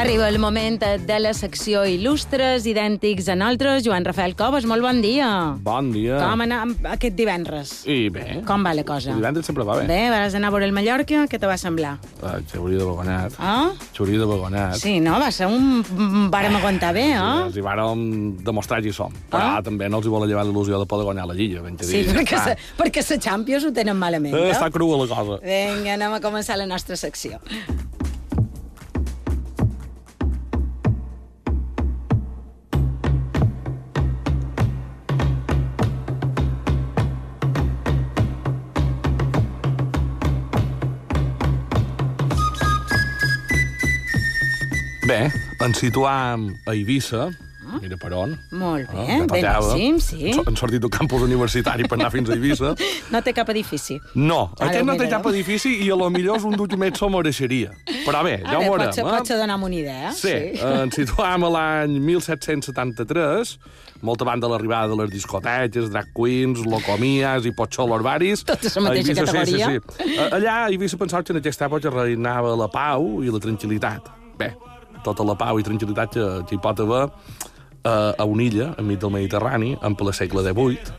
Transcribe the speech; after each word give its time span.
Arriba 0.00 0.30
el 0.30 0.38
moment 0.40 0.78
de 0.80 1.16
la 1.20 1.34
secció 1.36 1.82
Il·lustres, 1.84 2.64
idèntics 2.64 3.26
a 3.28 3.34
nosaltres. 3.36 3.82
Joan 3.84 4.06
Rafael 4.06 4.32
Coves, 4.38 4.64
molt 4.64 4.80
bon 4.80 5.02
dia. 5.04 5.26
Bon 5.60 5.90
dia. 5.92 6.16
Com 6.22 6.40
anar 6.40 6.62
aquest 6.94 7.18
divendres? 7.18 7.72
I 7.84 8.08
bé. 8.08 8.38
Com 8.48 8.64
va 8.64 8.72
la 8.72 8.84
cosa? 8.88 9.10
El 9.12 9.18
divendres 9.20 9.44
sempre 9.50 9.66
va 9.68 9.76
bé. 9.76 9.84
Bé, 9.90 9.98
vas 10.08 10.32
anar 10.38 10.48
a 10.48 10.54
veure 10.54 10.64
el 10.64 10.72
Mallorca, 10.72 11.26
què 11.28 11.36
te 11.42 11.50
va 11.50 11.58
semblar? 11.60 11.98
Uh, 12.22 12.38
xauria 12.48 12.80
de 12.80 12.86
vagonat. 12.88 13.36
Ah? 13.44 13.74
Xauria 13.92 14.22
de 14.22 14.30
vagonat. 14.30 14.78
Sí, 14.80 14.96
no? 15.04 15.18
Va 15.20 15.28
ser 15.36 15.50
un... 15.52 15.84
Vàrem 16.32 16.56
aguantar 16.62 16.94
bé, 16.96 17.04
eh? 17.12 17.20
Sí, 17.20 17.44
els 17.50 17.60
hi 17.60 17.66
vàrem 17.68 18.06
demostrar 18.46 18.80
qui 18.86 18.94
som. 18.96 19.12
Però 19.28 19.58
Ah? 19.58 19.62
també 19.66 19.90
no 19.92 20.00
els 20.00 20.08
hi 20.08 20.14
vol 20.16 20.24
llevar 20.30 20.46
l'il·lusió 20.48 20.80
de 20.80 20.88
poder 20.88 21.04
guanyar 21.10 21.28
la 21.28 21.36
Lliga. 21.36 21.60
ben 21.66 21.76
Sí, 21.76 22.06
dir. 22.06 22.14
perquè, 22.16 22.40
Ah, 22.40 22.44
sa, 22.48 22.56
perquè 22.80 23.02
sa 23.04 23.18
Champions 23.20 23.68
ho 23.68 23.72
tenen 23.76 24.00
malament, 24.00 24.32
eh, 24.32 24.46
no? 24.48 24.48
Està 24.56 24.70
crua 24.72 24.96
la 25.04 25.12
cosa. 25.12 25.38
Vinga, 25.44 25.92
anem 26.00 26.14
a 26.16 26.20
començar 26.24 26.56
la 26.56 26.64
nostra 26.66 26.96
secció. 26.96 27.36
Bé, 45.10 45.24
ens 45.64 45.78
situam 45.82 46.44
a 46.68 46.72
Eivissa, 46.76 47.24
mira 47.80 47.96
per 47.98 48.12
on. 48.14 48.36
Molt 48.54 48.86
bé, 48.92 48.98
Ah, 49.02 49.16
ja 49.18 49.26
tallava. 49.26 49.72
beníssim, 49.74 49.98
sí. 49.98 50.42
Han 50.46 50.54
sortit 50.56 50.80
del 50.84 50.90
campus 50.90 51.22
universitari 51.26 51.82
per 51.88 51.96
anar 51.98 52.12
fins 52.12 52.30
a 52.30 52.34
Eivissa. 52.36 52.70
No 53.10 53.18
té 53.26 53.32
cap 53.34 53.48
edifici. 53.50 53.96
No, 54.14 54.52
Ara 54.60 54.68
aquest 54.70 54.86
no 54.86 54.94
té 55.00 55.08
cap 55.10 55.26
edifici 55.26 55.72
i 55.82 55.90
a 55.90 55.96
lo 55.98 56.06
millor 56.14 56.38
és 56.38 56.44
un 56.46 56.54
document 56.54 56.94
s'ho 56.94 57.08
mereixeria. 57.10 57.72
Però 58.06 58.22
bé, 58.22 58.36
ja 58.44 58.58
ho 58.58 58.62
veurem. 58.62 58.86
pot 58.86 58.94
ser, 58.94 59.02
eh? 59.04 59.10
pot 59.16 59.26
ser 59.32 59.38
donar 59.40 59.58
una 59.58 59.74
idea. 59.80 60.12
Sí, 60.14 60.30
eh, 60.30 60.62
ens 60.84 60.94
situam 60.94 61.48
a 61.48 61.50
l'any 61.56 61.98
1773, 62.06 63.58
molt 64.06 64.22
abans 64.22 64.40
de 64.46 64.48
l'arribada 64.52 64.94
de 64.94 65.00
les 65.02 65.10
discoteques, 65.10 65.90
drag 65.90 66.06
queens, 66.14 66.62
locomies 66.70 67.50
i 67.50 67.52
potxolos 67.52 68.02
baris. 68.06 68.44
Totes 68.46 68.76
la 68.78 68.86
mateixa 68.86 69.10
A 69.10 69.18
Eivissa, 69.18 69.26
categoria. 69.26 69.66
Sí, 69.74 69.82
sí, 69.98 70.14
sí. 70.14 70.18
A- 70.22 70.30
Allà 70.38 70.56
a 70.64 70.70
Eivissa 70.70 70.96
pensava 71.02 71.24
que 71.26 71.32
en 71.34 71.42
aquesta 71.42 71.66
època 71.66 71.90
reinava 71.98 72.54
la 72.54 72.70
pau 72.70 73.24
i 73.24 73.30
la 73.34 73.42
tranquil·litat. 73.42 74.16
Bé, 74.40 74.54
tota 75.04 75.26
la 75.26 75.36
pau 75.38 75.58
i 75.60 75.66
tranquil·litat 75.66 76.14
que, 76.16 76.26
que 76.48 76.56
hi 76.58 76.62
pot 76.62 76.80
haver 76.84 77.04
eh, 77.84 78.14
a 78.18 78.24
una 78.24 78.42
illa, 78.46 78.72
enmig 78.78 79.00
del 79.00 79.14
Mediterrani, 79.14 79.76
en 79.82 79.96
ple 79.96 80.12
segle 80.16 80.44
XVIII, 80.46 80.98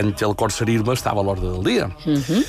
en 0.00 0.10
què 0.18 0.26
el 0.26 0.34
corsarisme 0.34 0.94
estava 0.96 1.22
a 1.22 1.26
l'ordre 1.26 1.50
del 1.54 1.64
dia. 1.66 1.90
Mhm. 2.04 2.44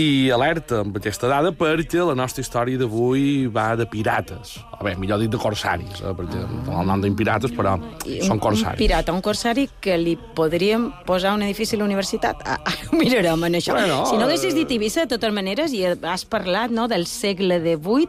I 0.00 0.30
alerta 0.32 0.78
amb 0.80 0.94
aquesta 0.96 1.28
dada 1.28 1.50
perquè 1.52 2.00
la 2.08 2.14
nostra 2.16 2.40
història 2.40 2.78
d'avui 2.80 3.50
va 3.52 3.74
de 3.76 3.84
pirates. 3.84 4.54
A 4.72 4.82
bé, 4.82 4.94
millor 4.96 5.20
dit 5.20 5.28
de 5.28 5.36
corsaris, 5.36 6.00
eh? 6.00 6.14
perquè 6.16 6.40
no 6.64 6.78
el 6.80 6.86
nom 6.88 7.02
pirates, 7.16 7.52
però 7.52 7.74
I 8.06 8.22
són 8.22 8.30
un, 8.30 8.38
un 8.38 8.40
corsaris. 8.46 8.78
pirata, 8.78 9.12
un 9.12 9.20
corsari 9.20 9.68
que 9.78 9.98
li 10.00 10.16
podríem 10.16 10.86
posar 11.04 11.34
un 11.36 11.42
edifici 11.44 11.76
a 11.76 11.80
la 11.82 11.84
universitat. 11.84 12.40
Ah, 12.46 12.56
Ara 12.64 12.88
ho 12.88 12.96
mirarem, 12.96 13.44
en 13.44 13.58
això. 13.60 13.76
Bueno, 13.76 14.06
si 14.06 14.16
no 14.16 14.22
eh, 14.22 14.30
haguessis 14.30 14.54
dit 14.56 14.70
Eivissa, 14.72 15.04
de 15.04 15.18
totes 15.18 15.34
maneres, 15.36 15.74
i 15.76 15.84
has 15.84 16.24
parlat 16.24 16.72
no, 16.72 16.88
del 16.88 17.04
segle 17.04 17.60
XVIII, 17.60 18.08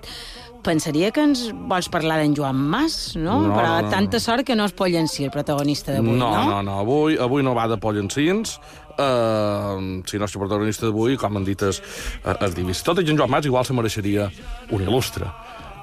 pensaria 0.66 1.12
que 1.14 1.24
ens 1.26 1.48
vols 1.70 1.90
parlar 1.92 2.20
d'en 2.22 2.36
Joan 2.38 2.58
Mas, 2.58 3.16
no? 3.18 3.40
No, 3.48 3.56
Però 3.56 3.78
no, 3.78 3.88
no. 3.88 3.92
tanta 3.94 4.22
sort 4.24 4.46
que 4.48 4.56
no 4.58 4.68
és 4.70 4.76
Pollencí, 4.78 5.26
el 5.28 5.34
protagonista 5.34 5.96
d'avui, 5.96 6.16
no, 6.18 6.32
no? 6.36 6.46
no, 6.50 6.62
no, 6.68 6.80
avui, 6.84 7.18
avui 7.22 7.44
no 7.46 7.56
va 7.58 7.68
de 7.72 7.80
pollencins, 7.82 8.60
Uh, 9.02 10.04
si 10.06 10.18
el 10.18 10.22
nostre 10.22 10.38
protagonista 10.38 10.86
d'avui, 10.86 11.16
com 11.18 11.38
han 11.40 11.46
dit, 11.48 11.62
és, 11.64 11.80
és 12.28 12.54
divis. 12.54 12.84
Tot 12.86 13.00
i 13.02 13.08
en 13.10 13.18
Joan 13.18 13.32
Mas 13.32 13.48
igual 13.48 13.66
se 13.66 13.74
mereixeria 13.74 14.28
un 14.70 14.84
il·lustre. 14.84 15.30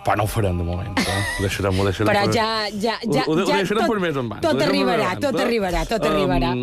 Però 0.09 0.17
no 0.17 0.25
ho 0.25 0.31
farem 0.33 0.57
de 0.57 0.65
moment. 0.65 0.95
Eh? 0.97 1.17
Ho 1.39 1.43
deixarem, 1.45 1.79
ho 1.81 1.85
deixarem 1.85 2.09
Però 2.09 2.23
per... 2.25 2.33
ja, 2.35 2.47
ja, 2.73 2.95
ja, 3.05 3.25
ho, 3.27 3.35
ho, 3.35 3.43
ja 3.43 3.45
ho 3.45 3.59
deixarem 3.61 3.83
tot, 3.85 3.91
per 3.93 3.99
més 4.01 4.17
endavant. 4.17 4.41
tot 4.41 4.57
per 4.57 4.69
arribarà, 4.71 5.11
tot 5.21 5.37
eh? 5.37 5.43
arribarà, 5.45 5.83
tot 5.91 6.07
arribarà. 6.09 6.53
Um, 6.57 6.63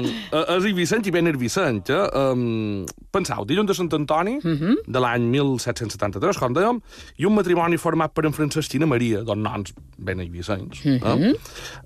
és 0.58 0.66
Eivissent 0.72 1.06
i 1.06 1.14
ben 1.14 1.30
Eivissent. 1.30 1.84
Eh? 1.94 2.00
Um, 2.18 2.88
pensau, 3.14 3.46
dilluns 3.46 3.70
de 3.70 3.75
Sant 3.78 3.92
Antoni, 3.94 4.40
Mhm. 4.42 4.80
de 4.90 5.00
l'any 5.06 5.28
1773, 5.30 6.40
com 6.42 6.56
dèiem, 6.58 6.81
i 7.22 7.25
un 7.30 7.36
matrimoni 7.38 7.78
format 7.78 8.12
per 8.18 8.25
en 8.25 8.34
Francesc 8.34 8.74
i 8.74 8.80
na 8.81 8.90
Maria, 8.90 9.22
dos 9.22 9.38
noms 9.38 9.75
ben 9.97 10.20
eivissents, 10.25 10.81
Mhm. 10.84 11.06
eh? 11.06 11.34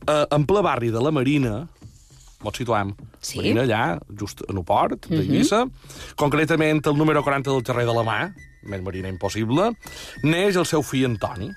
uh, 0.08 0.26
en 0.32 0.46
ple 0.46 0.62
barri 0.64 0.90
de 0.96 1.02
la 1.04 1.12
Marina, 1.12 1.68
ens 2.46 2.56
situem. 2.58 2.96
Sí. 3.20 3.36
Marina, 3.42 3.64
allà, 3.68 4.00
just 4.18 4.42
en 4.48 4.56
el 4.58 4.64
port 4.64 5.10
d'Eivissa, 5.10 5.66
concretament 6.16 6.86
el 6.88 6.96
número 6.98 7.22
40 7.22 7.52
del 7.52 7.64
carrer 7.64 7.86
de 7.86 7.94
la 7.94 8.04
Mà, 8.08 8.34
més 8.64 8.82
Marina 8.84 9.10
impossible, 9.10 9.72
neix 10.24 10.56
el 10.60 10.66
seu 10.66 10.84
fill 10.84 11.06
Antoni. 11.10 11.52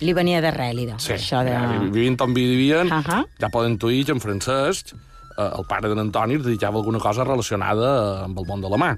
Li 0.00 0.12
venia 0.12 0.40
d'arrel, 0.42 0.80
idò, 0.86 0.96
Sí, 0.98 1.12
això 1.14 1.44
de... 1.46 1.52
ja, 1.54 1.66
vi- 1.78 1.90
vivint 1.94 2.20
on 2.24 2.32
vivien, 2.34 2.88
uh 2.90 2.98
Ahà. 3.02 3.20
ja 3.40 3.48
poden 3.50 3.76
intuir 3.76 4.04
que 4.04 4.12
en 4.12 4.20
Francesc, 4.20 4.90
eh, 4.94 5.50
el 5.58 5.66
pare 5.70 5.88
d'en 5.88 5.98
Antoni, 6.02 6.38
dedicava 6.42 6.78
alguna 6.80 6.98
cosa 6.98 7.22
relacionada 7.24 8.24
amb 8.24 8.38
el 8.38 8.46
món 8.48 8.60
de 8.64 8.68
la 8.72 8.76
mà. 8.80 8.96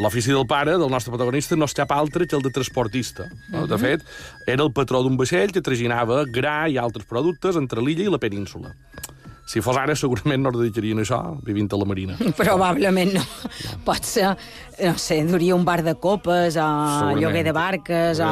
L'ofici 0.00 0.30
del 0.30 0.46
pare, 0.46 0.76
del 0.78 0.90
nostre 0.90 1.10
protagonista, 1.10 1.56
no 1.58 1.66
és 1.66 1.74
cap 1.74 1.90
altre 1.92 2.26
que 2.26 2.36
el 2.36 2.42
de 2.42 2.50
transportista. 2.54 3.26
No? 3.50 3.66
De 3.66 3.76
fet, 3.78 4.02
era 4.46 4.62
el 4.62 4.70
patró 4.72 5.02
d'un 5.02 5.16
vaixell 5.18 5.50
que 5.52 5.60
traginava 5.60 6.22
gra 6.24 6.68
i 6.70 6.78
altres 6.78 7.04
productes 7.04 7.56
entre 7.58 7.82
l'illa 7.82 8.04
i 8.06 8.10
la 8.12 8.18
península. 8.22 8.72
Si 9.48 9.62
fos 9.64 9.78
ara, 9.80 9.94
segurament 9.96 10.42
no 10.44 10.50
dedicarien 10.52 10.98
a 11.00 11.04
això, 11.06 11.18
vivint 11.46 11.70
a 11.72 11.78
la 11.80 11.86
marina. 11.88 12.16
Probablement 12.36 13.14
no. 13.16 13.22
Pot 13.86 14.04
ser, 14.04 14.34
no 14.82 14.90
sé, 15.00 15.22
duria 15.24 15.54
un 15.56 15.64
bar 15.64 15.80
de 15.86 15.94
copes, 15.96 16.58
o 16.60 16.66
Segurament. 16.66 17.22
lloguer 17.22 17.44
de 17.46 17.54
barques, 17.56 18.20
o... 18.20 18.28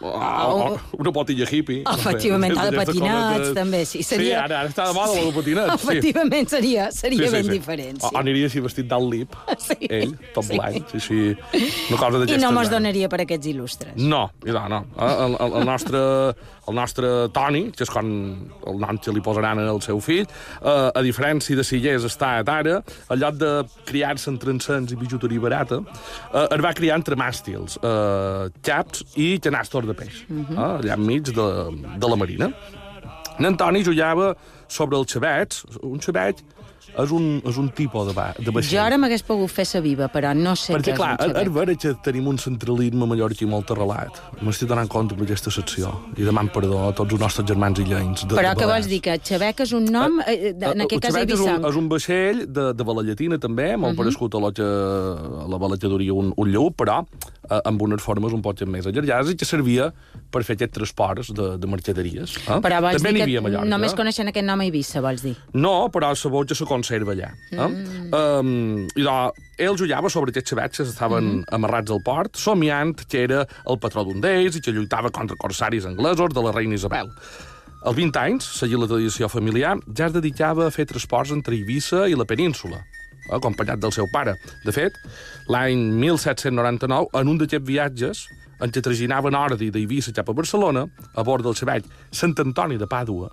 O, 0.00 0.08
o, 0.08 0.56
o 0.72 0.78
una 1.02 1.12
potilla 1.12 1.44
hippie. 1.50 1.82
no 1.84 1.92
sé. 1.92 2.00
Efectivament, 2.00 2.56
o 2.56 2.64
de 2.70 2.72
patinets, 2.72 3.36
coses 3.36 3.48
que- 3.50 3.54
també, 3.58 3.82
sí. 3.84 3.98
Sí, 3.98 4.08
Seria... 4.14 4.40
ara, 4.46 4.60
ara 4.62 4.70
està 4.72 4.86
de 4.88 4.94
moda, 4.96 5.12
sí. 5.12 5.20
el 5.26 5.34
patinet. 5.36 5.68
Sí. 5.68 5.76
Efectivament, 5.84 6.48
seria, 6.54 6.88
seria 6.92 7.30
ben 7.36 7.48
diferent, 7.52 8.00
O, 8.00 8.08
sí. 8.08 8.14
o 8.16 8.18
aniria 8.24 8.48
així 8.48 8.64
vestit 8.64 8.88
d'alt 8.88 9.12
lip, 9.12 9.36
Sí. 9.66 9.76
ell, 9.90 10.16
tot 10.32 10.48
Sí. 10.48 10.56
blanc, 10.56 10.88
sí, 10.96 11.00
sí. 11.04 11.20
Una 11.90 12.00
cosa 12.00 12.24
I 12.32 12.40
no 12.40 12.52
mos 12.56 12.70
donaria 12.72 13.08
per 13.12 13.20
aquests 13.26 13.52
il·lustres. 13.52 13.92
No, 14.00 14.30
i 14.46 14.56
no, 14.56 14.64
no. 14.72 14.82
El, 14.96 15.36
el, 15.36 15.56
el, 15.60 15.66
nostre, 15.68 16.00
el 16.66 16.74
nostre 16.74 17.10
Toni, 17.34 17.70
que 17.74 17.84
és 17.86 17.92
com 17.92 18.08
el 18.66 18.80
nom 18.82 18.98
que 18.98 19.14
li 19.14 19.22
posaran 19.24 19.60
al 19.62 19.80
seu 19.84 20.00
fill, 20.04 20.26
eh, 20.26 20.90
a 20.90 21.02
diferència 21.04 21.56
de 21.56 21.64
si 21.66 21.80
hi 21.80 21.92
és 21.94 22.06
estat 22.08 22.48
ara, 22.48 22.80
en 23.10 23.20
lloc 23.20 23.38
de 23.40 23.52
criar-se 23.88 24.30
entre 24.32 24.54
encens 24.54 24.92
i 24.92 24.98
bijuteria 25.00 25.42
barata, 25.42 25.82
eh, 26.32 26.46
es 26.50 26.64
va 26.64 26.74
criar 26.74 26.98
entre 27.00 27.16
màstils, 27.16 27.78
eh, 27.82 28.50
xaps 28.66 29.04
i 29.16 29.38
canastos 29.42 29.86
de 29.86 29.94
peix, 29.94 30.24
eh, 30.30 30.56
allà 30.56 30.98
enmig 30.98 31.32
de, 31.34 31.48
de 31.98 32.08
la 32.08 32.16
marina. 32.16 32.50
En 33.38 33.44
Antoni 33.44 33.84
jugava 33.84 34.34
sobre 34.66 34.96
els 34.96 35.12
xavets. 35.12 35.64
Un 35.84 36.00
xavet 36.00 36.40
és 37.02 37.10
un, 37.12 37.42
és 37.44 37.56
un 37.60 37.68
tipus 37.76 38.06
de, 38.08 38.14
va, 38.16 38.32
de 38.38 38.50
vaixell. 38.50 38.76
Jo 38.78 38.82
ara 38.84 38.98
m'hagués 38.98 39.22
pogut 39.26 39.50
fer 39.52 39.66
sa 39.68 39.80
viva, 39.84 40.08
però 40.12 40.32
no 40.36 40.54
sé 40.56 40.74
Perquè, 40.74 40.92
què 40.92 40.94
és 40.94 40.98
clar, 40.98 41.10
un 41.12 41.30
és 41.30 41.32
xavet. 41.34 41.52
vera 41.52 41.74
que 41.76 41.94
tenim 42.02 42.26
un 42.28 42.38
centralisme 42.38 43.06
mallorquí 43.06 43.46
molt 43.46 43.70
arrelat. 43.70 44.20
M'estic 44.42 44.68
donant 44.68 44.88
compte 44.88 45.14
amb 45.14 45.22
aquesta 45.22 45.50
secció 45.50 45.92
i 46.16 46.22
deman 46.22 46.48
perdó 46.54 46.88
a 46.88 46.92
tots 46.96 47.12
els 47.12 47.20
nostres 47.20 47.46
germans 47.46 47.78
illencs. 47.78 48.26
De, 48.26 48.34
Però 48.34 48.54
de 48.54 48.60
què 48.62 48.66
vols 48.66 48.86
dir? 48.88 49.00
Que 49.00 49.18
xabec 49.18 49.60
és 49.60 49.72
un 49.72 49.84
nom, 49.84 50.20
eh, 50.26 50.52
de- 50.52 50.66
en 50.66 50.80
Eh, 50.80 50.84
aquest 50.84 51.02
cas 51.02 51.12
xavet 51.12 51.30
és 51.30 51.40
un, 51.40 51.64
és 51.64 51.76
un 51.76 51.88
vaixell 51.88 52.46
de, 52.52 52.72
de 52.74 52.84
bala 52.84 53.02
llatina, 53.02 53.38
també, 53.38 53.76
molt 53.76 53.92
uh 53.92 53.94
-huh. 53.94 54.02
parescut 54.02 54.34
a, 54.34 54.38
a 54.38 55.48
la 55.48 55.58
duria 55.88 56.12
un, 56.14 56.32
un 56.36 56.50
lleup, 56.50 56.76
però 56.76 57.04
eh, 57.50 57.60
amb 57.64 57.82
unes 57.82 58.02
formes 58.02 58.32
un 58.32 58.42
poc 58.42 58.60
més 58.66 58.86
allargades 58.86 59.32
i 59.32 59.36
que 59.36 59.44
servia 59.48 59.92
per 60.30 60.42
fer 60.44 60.56
aquests 60.56 60.74
transports 60.74 61.32
de, 61.36 61.56
de 61.58 61.66
mercaderies. 61.70 62.36
Eh? 62.46 62.60
Però 62.64 62.80
vols 62.84 62.98
també 63.00 63.12
n'hi 63.12 63.20
dir 63.20 63.22
havia 63.22 63.38
a 63.38 63.42
que 63.42 63.48
Mallorca. 63.48 63.68
només 63.68 63.94
coneixen 63.94 64.28
aquest 64.28 64.46
nom 64.46 64.60
a 64.60 64.64
Eivissa, 64.64 65.00
vols 65.04 65.22
dir? 65.22 65.36
No, 65.52 65.88
però 65.92 66.14
sabó 66.14 66.44
que 66.46 66.54
se 66.54 66.64
conserva 66.86 67.12
allà. 67.12 67.32
Eh? 67.50 67.56
Mm. 67.56 68.12
Um, 68.12 68.86
I 68.94 69.02
doncs, 69.02 69.42
ell 69.58 69.76
jugava 69.76 70.10
sobre 70.12 70.30
aquests 70.30 70.52
xavets 70.52 70.78
que 70.78 70.86
estaven 70.86 71.26
mm. 71.40 71.50
amarrats 71.56 71.90
al 71.90 72.02
port, 72.04 72.36
somiant 72.38 72.94
que 73.08 73.24
era 73.24 73.44
el 73.66 73.78
patró 73.82 74.04
d'un 74.04 74.20
d'ells 74.22 74.58
i 74.58 74.62
que 74.62 74.74
lluitava 74.74 75.10
contra 75.10 75.36
corsaris 75.36 75.86
anglesos 75.88 76.34
de 76.34 76.44
la 76.44 76.52
reina 76.54 76.76
Isabel. 76.76 77.10
Als 77.86 77.96
20 77.96 78.18
anys, 78.20 78.46
seguint 78.58 78.82
la 78.82 78.90
tradició 78.90 79.28
familiar, 79.28 79.76
ja 79.96 80.08
es 80.08 80.14
dedicava 80.14 80.66
a 80.66 80.74
fer 80.74 80.86
transports 80.90 81.32
entre 81.34 81.54
Eivissa 81.54 82.06
i 82.10 82.16
la 82.18 82.26
península, 82.26 82.80
acompanyat 83.30 83.82
del 83.82 83.94
seu 83.94 84.08
pare. 84.12 84.36
De 84.64 84.74
fet, 84.74 84.96
l'any 85.50 85.92
1799, 86.02 87.12
en 87.14 87.30
un 87.30 87.38
d'aquests 87.42 87.66
viatges, 87.66 88.26
en 88.60 88.72
què 88.72 88.82
traginaven 88.82 89.36
ordi 89.36 89.70
d'Eivissa 89.72 90.14
cap 90.16 90.30
a 90.30 90.36
Barcelona, 90.36 90.86
a 91.14 91.24
bord 91.26 91.44
del 91.44 91.56
xavall 91.58 91.84
Sant 92.10 92.34
Antoni 92.42 92.78
de 92.80 92.88
Pàdua, 92.88 93.30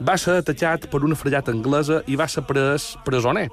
va 0.00 0.16
ser 0.20 0.38
atacat 0.42 0.88
per 0.92 1.02
una 1.06 1.16
frellata 1.16 1.54
anglesa 1.54 2.02
i 2.06 2.16
va 2.16 2.28
ser 2.28 2.44
pres 2.48 2.94
presoner. 3.06 3.48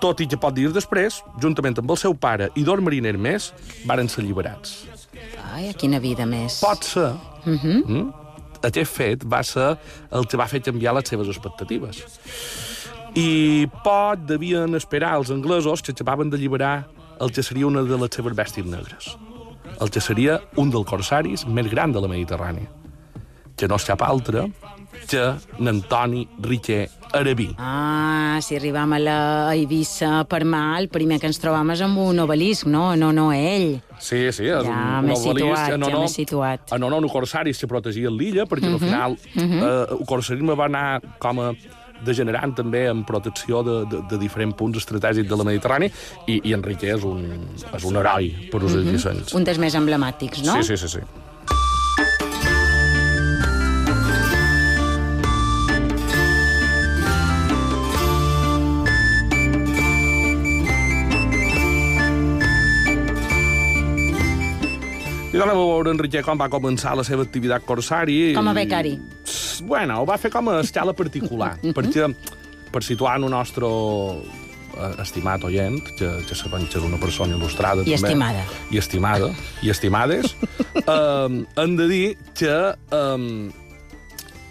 Tot 0.00 0.20
i 0.20 0.26
que 0.28 0.36
pot 0.36 0.52
dir 0.52 0.68
després, 0.74 1.22
juntament 1.40 1.78
amb 1.80 1.90
el 1.94 1.96
seu 2.00 2.14
pare 2.20 2.50
i 2.54 2.64
dos 2.66 2.82
mariners 2.84 3.20
més, 3.20 3.48
varen 3.88 4.10
ser 4.12 4.22
alliberats. 4.24 4.82
Ai, 5.54 5.72
quina 5.78 6.00
vida 6.02 6.26
més. 6.28 6.60
Pot 6.60 6.84
ser... 6.84 7.14
Uh 7.46 7.56
-huh. 7.56 7.82
mm? 7.86 8.12
Aquest 8.66 8.92
fet 8.92 9.24
va 9.24 9.42
ser 9.42 9.76
el 10.10 10.26
que 10.26 10.36
va 10.36 10.46
fer 10.46 10.60
canviar 10.60 10.94
les 10.94 11.08
seves 11.08 11.28
expectatives. 11.28 12.02
I 13.14 13.66
pot 13.84 14.18
devien 14.28 14.74
esperar 14.74 15.16
els 15.16 15.30
anglesos 15.30 15.82
que 15.82 15.92
acabaven 15.92 16.30
d'alliberar 16.30 16.88
el 17.20 17.32
que 17.32 17.42
seria 17.42 17.66
una 17.66 17.82
de 17.82 17.96
les 17.96 18.10
seves 18.12 18.34
bèsties 18.36 18.66
negres. 18.66 19.16
El 19.80 19.90
que 19.90 20.00
seria 20.00 20.40
un 20.56 20.70
dels 20.70 20.86
corsaris 20.88 21.46
més 21.46 21.68
gran 21.70 21.92
de 21.92 22.00
la 22.00 22.08
Mediterrània. 22.08 22.68
que 23.56 23.66
no 23.68 23.76
és 23.80 23.84
cap 23.88 24.02
altre 24.04 24.42
que 25.08 25.22
n'Antoni 25.58 26.26
Riquer 26.44 26.90
Arabí. 27.16 27.54
Ah, 27.56 28.38
si 28.42 28.56
arribam 28.58 28.92
a 28.92 28.98
la 28.98 29.14
Eivissa 29.54 30.26
per 30.28 30.42
mà, 30.44 30.76
el 30.78 30.90
primer 30.92 31.16
que 31.22 31.26
ens 31.30 31.38
trobam 31.40 31.70
és 31.72 31.80
amb 31.80 31.96
un 31.98 32.20
obelisc, 32.20 32.66
no? 32.68 32.90
No, 33.00 33.12
no, 33.16 33.30
ell. 33.32 33.78
Sí, 33.98 34.26
sí, 34.32 34.44
és 34.44 34.62
Ja 34.68 35.00
un, 35.00 35.08
obelisc. 35.08 35.22
situat, 35.24 35.70
en 35.72 35.80
ja 35.80 35.86
honor- 35.88 36.00
m'he 36.02 36.08
situat. 36.12 36.72
En 36.76 36.82
honor 36.82 36.98
a 37.00 37.06
un 37.06 37.08
corsaris 37.08 37.58
que 37.58 37.66
protegien 37.66 38.12
l'illa, 38.14 38.44
perquè 38.44 38.68
al 38.68 38.78
final 38.78 39.16
eh, 39.34 39.86
el 39.98 40.04
corsarisme 40.06 40.52
va 40.54 40.66
anar 40.66 41.00
com 41.18 41.40
a 41.40 41.52
degenerant 42.04 42.54
també 42.54 42.86
en 42.90 43.04
protecció 43.04 43.62
de, 43.62 43.76
de, 43.90 44.02
de 44.10 44.18
diferents 44.18 44.56
punts 44.56 44.78
estratègics 44.78 45.28
de 45.28 45.36
la 45.36 45.44
Mediterrània 45.44 45.90
i, 46.26 46.40
i 46.44 46.52
Enrique 46.56 46.90
és 46.94 47.04
un, 47.04 47.22
és 47.72 47.84
un 47.84 47.96
heroi 47.96 48.32
per 48.50 48.62
usar 48.62 48.80
mm 48.82 48.96
-hmm. 48.96 49.34
Un 49.34 49.44
dels 49.44 49.58
més 49.58 49.74
emblemàtics, 49.74 50.42
no? 50.44 50.62
Sí, 50.62 50.76
sí, 50.76 50.76
sí, 50.76 50.88
sí. 50.88 51.00
I 65.36 65.40
anem 65.44 65.58
a 65.58 65.64
veure 65.68 65.92
Enrique 65.92 66.22
com 66.24 66.38
va 66.40 66.46
començar 66.48 66.94
la 66.96 67.04
seva 67.04 67.26
activitat 67.26 67.64
corsari. 67.68 68.32
Com 68.32 68.48
a 68.48 68.54
i- 68.56 68.56
Bueno, 69.64 70.00
ho 70.02 70.08
va 70.08 70.18
fer 70.20 70.30
com 70.34 70.50
a 70.52 70.60
escala 70.64 70.94
particular, 70.96 71.56
perquè 71.76 72.08
per 72.72 72.82
situar 72.84 73.16
en 73.20 73.28
el 73.28 73.32
nostre 73.32 73.66
eh, 73.66 74.92
estimat 75.02 75.44
oient, 75.48 75.80
que, 75.98 76.10
que 76.28 76.38
sabem 76.38 76.66
que 76.68 76.80
és 76.80 76.86
una 76.86 77.00
persona 77.00 77.36
il·lustrada 77.38 77.86
I 77.86 77.94
també, 77.94 78.12
estimada. 78.12 78.46
i 78.70 78.82
estimada, 78.82 79.30
i 79.62 79.72
estimades, 79.72 80.34
um, 80.96 81.44
hem 81.56 81.76
de 81.78 81.88
dir 81.90 82.06
que 82.36 82.56
um, 82.92 83.48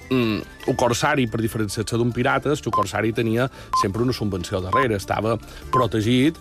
mm, 0.09 0.43
el 0.65 0.77
corsari, 0.79 1.27
per 1.29 1.41
diferenciar-se 1.43 1.99
d'un 2.01 2.13
pirata, 2.15 2.55
el 2.55 2.73
corsari 2.73 3.13
tenia 3.13 3.49
sempre 3.81 4.01
una 4.03 4.13
subvenció 4.13 4.63
darrere, 4.63 4.97
estava 4.97 5.37
protegit 5.73 6.39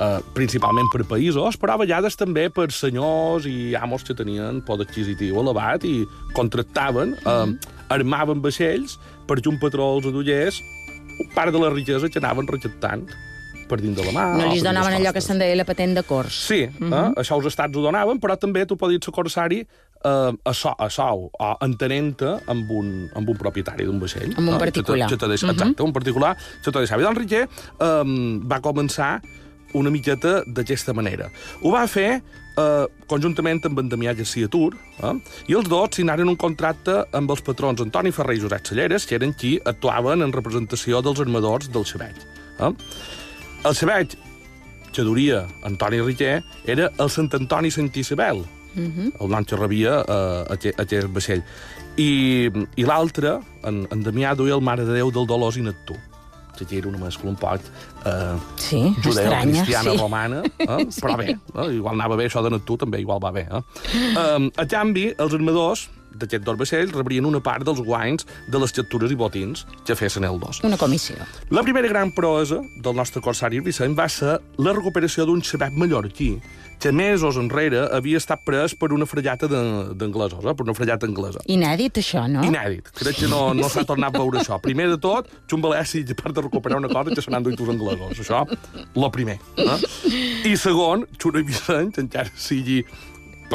eh, 0.00 0.20
principalment 0.34 0.90
per 0.92 1.04
països, 1.08 1.58
però 1.60 1.76
a 1.76 1.82
vegades 1.82 2.18
també 2.18 2.48
per 2.52 2.70
senyors 2.74 3.46
i 3.50 3.74
amos 3.78 4.04
que 4.06 4.16
tenien 4.16 4.62
poder 4.66 4.88
adquisitiu 4.88 5.40
elevat 5.42 5.86
i 5.88 6.02
contractaven, 6.34 7.14
eh, 7.14 7.73
armaven 7.94 8.42
vaixells 8.44 8.98
perquè 9.28 9.50
un 9.50 9.60
patró 9.62 9.94
els 9.96 10.10
adullés 10.10 10.60
part 11.34 11.54
de 11.54 11.62
la 11.62 11.70
riquesa 11.70 12.10
que 12.10 12.20
anaven 12.20 12.48
recaptant 12.50 13.06
per 13.68 13.78
dins 13.80 13.96
de 13.96 14.04
la 14.04 14.12
mà. 14.12 14.26
No 14.36 14.50
li 14.50 14.60
per 14.60 14.68
donaven 14.68 14.98
allò 14.98 15.12
que 15.14 15.22
se'n 15.24 15.40
deia 15.40 15.56
la 15.56 15.64
patent 15.64 15.94
de 15.96 16.02
cors. 16.04 16.34
Sí, 16.50 16.64
uh 16.64 16.84
-huh. 16.84 16.92
eh? 16.92 17.20
això 17.22 17.38
els 17.38 17.46
estats 17.46 17.76
ho 17.76 17.82
donaven, 17.82 18.20
però 18.20 18.36
també 18.38 18.66
tu 18.66 18.76
podies 18.76 19.04
ser 19.04 19.12
corsari 19.12 19.60
eh, 19.60 20.32
a, 20.44 20.52
so, 20.52 20.74
a 20.78 20.88
sou, 20.90 21.30
o 21.32 21.56
entenent-te 21.60 22.36
amb, 22.46 22.70
un, 22.70 23.10
amb 23.14 23.28
un 23.28 23.36
propietari 23.36 23.84
d'un 23.84 23.98
vaixell. 24.00 24.34
Amb 24.36 24.48
un 24.48 24.54
eh, 24.54 24.58
particular. 24.58 25.08
Que 25.08 25.16
te, 25.16 25.18
que 25.18 25.24
te 25.24 25.28
deixa, 25.28 25.50
Exacte, 25.50 25.82
un 25.82 25.92
particular 25.92 26.36
que 26.36 26.70
te 26.70 26.78
deixava. 26.78 27.02
I 27.02 27.04
doncs 27.04 27.18
Riquer 27.18 27.48
eh, 27.48 28.04
va 28.44 28.60
començar 28.60 29.22
una 29.74 29.90
miqueta 29.90 30.42
d'aquesta 30.46 30.92
manera. 30.92 31.30
Ho 31.62 31.72
va 31.74 31.86
fer 31.86 32.22
eh, 32.56 32.86
conjuntament 33.10 33.62
amb 33.68 33.80
en 33.82 33.88
Damià 33.92 34.14
Garcia 34.16 34.48
Tur, 34.50 34.74
eh? 35.02 35.14
i 35.50 35.56
els 35.58 35.68
dos 35.70 35.96
signaren 35.96 36.30
un 36.30 36.38
contracte 36.40 37.00
amb 37.16 37.30
els 37.34 37.42
patrons 37.46 37.82
Antoni 37.84 38.12
Ferrer 38.14 38.38
i 38.38 38.44
Josep 38.44 38.70
Salleres, 38.70 39.06
que 39.06 39.18
eren 39.18 39.34
qui 39.34 39.56
actuaven 39.64 40.24
en 40.24 40.34
representació 40.34 41.02
dels 41.04 41.22
armadors 41.24 41.70
del 41.74 41.86
Xaveig. 41.88 42.22
Eh? 42.60 42.72
El 43.64 43.78
Xaveig 43.78 44.16
que 44.94 45.02
duria 45.02 45.44
Antoni 45.66 46.00
Riquer 46.00 46.42
era 46.70 46.90
el 47.02 47.10
Sant 47.10 47.32
Antoni 47.34 47.70
Sant 47.74 47.90
Isabel, 47.96 48.44
uh 48.44 48.80
-huh. 48.80 49.12
el 49.20 49.28
nom 49.28 49.44
que 49.44 49.56
rebia 49.56 50.04
eh, 50.06 50.44
aquest, 50.54 50.80
aquest 50.80 51.08
vaixell. 51.08 51.42
I, 51.96 52.50
i 52.76 52.82
l'altre, 52.82 53.40
en, 53.62 53.86
en 53.90 54.02
Damià, 54.02 54.34
duia 54.34 54.54
el 54.54 54.60
Mare 54.60 54.84
de 54.84 54.92
Déu 54.92 55.10
del 55.10 55.26
Dolors 55.26 55.56
i 55.56 55.62
Neptú 55.62 55.94
que 56.62 56.78
era 56.78 56.88
una 56.88 57.00
mescla 57.02 57.30
un 57.30 57.36
poc 57.40 57.60
eh, 58.06 58.36
Sí, 58.56 58.80
estranya, 59.02 59.02
judeo-cristiana 59.02 59.90
sí. 59.90 59.98
romana, 59.98 60.42
eh? 60.44 60.86
però 61.02 61.16
bé, 61.18 61.34
eh? 61.34 61.66
igual 61.74 61.94
anava 61.98 62.16
bé 62.20 62.28
això 62.30 62.42
de 62.44 62.54
Neptú, 62.54 62.78
també 62.78 63.00
igual 63.02 63.18
va 63.22 63.32
bé. 63.34 63.48
Eh? 63.50 63.62
Eh, 64.14 64.50
a 64.56 64.66
canvi, 64.70 65.10
els 65.18 65.34
armadors 65.34 65.88
d'aquests 66.18 66.46
dos 66.46 66.58
vaixells 66.60 66.94
rebrien 66.94 67.26
una 67.28 67.42
part 67.44 67.66
dels 67.66 67.82
guanys 67.84 68.26
de 68.50 68.60
les 68.62 68.74
captures 68.74 69.12
i 69.12 69.18
botins 69.18 69.64
que 69.84 69.96
fessin 69.98 70.26
el 70.28 70.40
dos. 70.40 70.62
Una 70.64 70.78
comissió. 70.80 71.16
La 71.50 71.62
primera 71.62 71.88
gran 71.88 72.12
proesa 72.14 72.60
del 72.82 72.96
nostre 72.96 73.22
corsari 73.24 73.60
Vicent 73.64 73.96
va 73.98 74.08
ser 74.08 74.38
la 74.58 74.76
recuperació 74.76 75.26
d'un 75.28 75.42
xavet 75.44 75.74
mallorquí 75.78 76.34
que 76.84 76.92
mesos 76.92 77.38
enrere 77.40 77.86
havia 77.96 78.18
estat 78.20 78.42
pres 78.44 78.74
per 78.76 78.90
una 78.92 79.06
frellata 79.08 79.48
d'anglesos, 79.48 80.42
eh? 80.44 80.52
per 80.52 80.66
una 80.66 80.74
frellata 80.76 81.08
anglesa. 81.08 81.40
Inèdit, 81.48 82.00
això, 82.02 82.26
no? 82.28 82.42
Inèdit. 82.44 82.90
Crec 82.98 83.22
que 83.22 83.30
no, 83.30 83.54
no 83.56 83.70
s'ha 83.72 83.86
tornat 83.88 84.12
a 84.14 84.20
veure 84.20 84.42
això. 84.42 84.58
Primer 84.60 84.90
de 84.92 84.98
tot, 85.00 85.30
Xumbalessi, 85.50 86.04
a 86.04 86.18
part 86.18 86.36
de 86.36 86.44
recuperar 86.44 86.82
una 86.82 86.90
cosa, 86.92 87.14
que 87.14 87.24
se 87.24 87.32
n'han 87.32 87.46
duit 87.46 87.60
els 87.60 87.72
anglesos. 87.76 88.20
Això, 88.26 88.44
lo 89.00 89.10
primer. 89.14 89.38
Eh? 89.56 89.78
I 90.50 90.54
segon, 90.60 91.06
Xuna 91.16 91.40
i 91.40 91.48
Vicent, 91.48 91.94
encara 92.04 92.32
sigui 92.36 92.82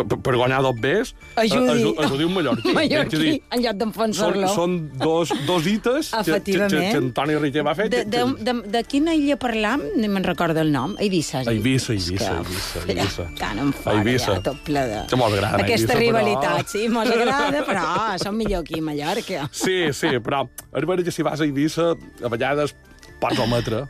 per, 0.07 0.17
per, 0.21 0.35
guanyar 0.35 0.61
dos 0.61 0.75
bés, 0.79 1.13
Ajudi. 1.35 1.69
aju- 1.73 1.95
ajudi 2.05 2.23
un 2.23 2.33
mallorquí. 2.33 2.73
Mallorquí, 2.79 3.15
És 3.15 3.21
dir, 3.23 3.33
en 3.51 3.63
lloc 3.63 3.71
són, 3.71 3.79
d'enfonsar-lo. 3.79 4.47
són 4.53 4.75
dos, 4.99 5.31
dos 5.47 5.67
hites 5.67 6.11
que, 6.25 6.39
que, 6.41 6.55
que, 6.57 6.67
que 6.69 6.97
Antoni 6.97 7.35
Riquer 7.41 7.63
va 7.65 7.75
fer. 7.75 7.89
De, 7.89 8.03
de, 8.05 8.23
de, 8.39 8.53
de 8.75 8.83
quina 8.83 9.15
illa 9.17 9.37
parlam? 9.41 9.83
No 9.97 10.07
me'n 10.11 10.23
recordo 10.23 10.61
el 10.61 10.71
nom. 10.71 10.95
Eivissa. 10.99 11.41
Eivissa, 11.49 11.93
És 11.93 12.09
Eivissa, 12.09 12.83
Eivissa. 12.87 13.27
Tant 13.39 13.59
em 13.59 13.71
fora, 13.73 13.97
Eivissa. 13.99 14.35
ja, 14.37 14.43
tot 14.49 14.61
ple 14.67 14.85
de... 14.89 15.01
Que 15.09 15.15
mos 15.19 15.33
agrada, 15.33 15.57
Aquesta 15.63 15.73
Eivissa, 15.73 15.93
però- 15.93 15.99
rivalitat, 16.05 16.67
sí, 16.69 16.85
mos 16.89 17.09
agrada, 17.09 17.63
però 17.67 17.85
som 18.21 18.35
millor 18.37 18.61
aquí 18.65 18.79
a 18.79 18.85
Mallorca. 18.89 19.49
Sí, 19.51 19.79
sí, 19.93 20.15
però 20.23 20.45
és 20.73 20.85
vera 20.85 21.03
que 21.03 21.11
si 21.15 21.23
vas 21.25 21.41
a 21.41 21.47
Eivissa, 21.47 21.91
a 21.95 22.29
vegades 22.31 22.75
pots 23.19 23.39
ometre 23.39 23.85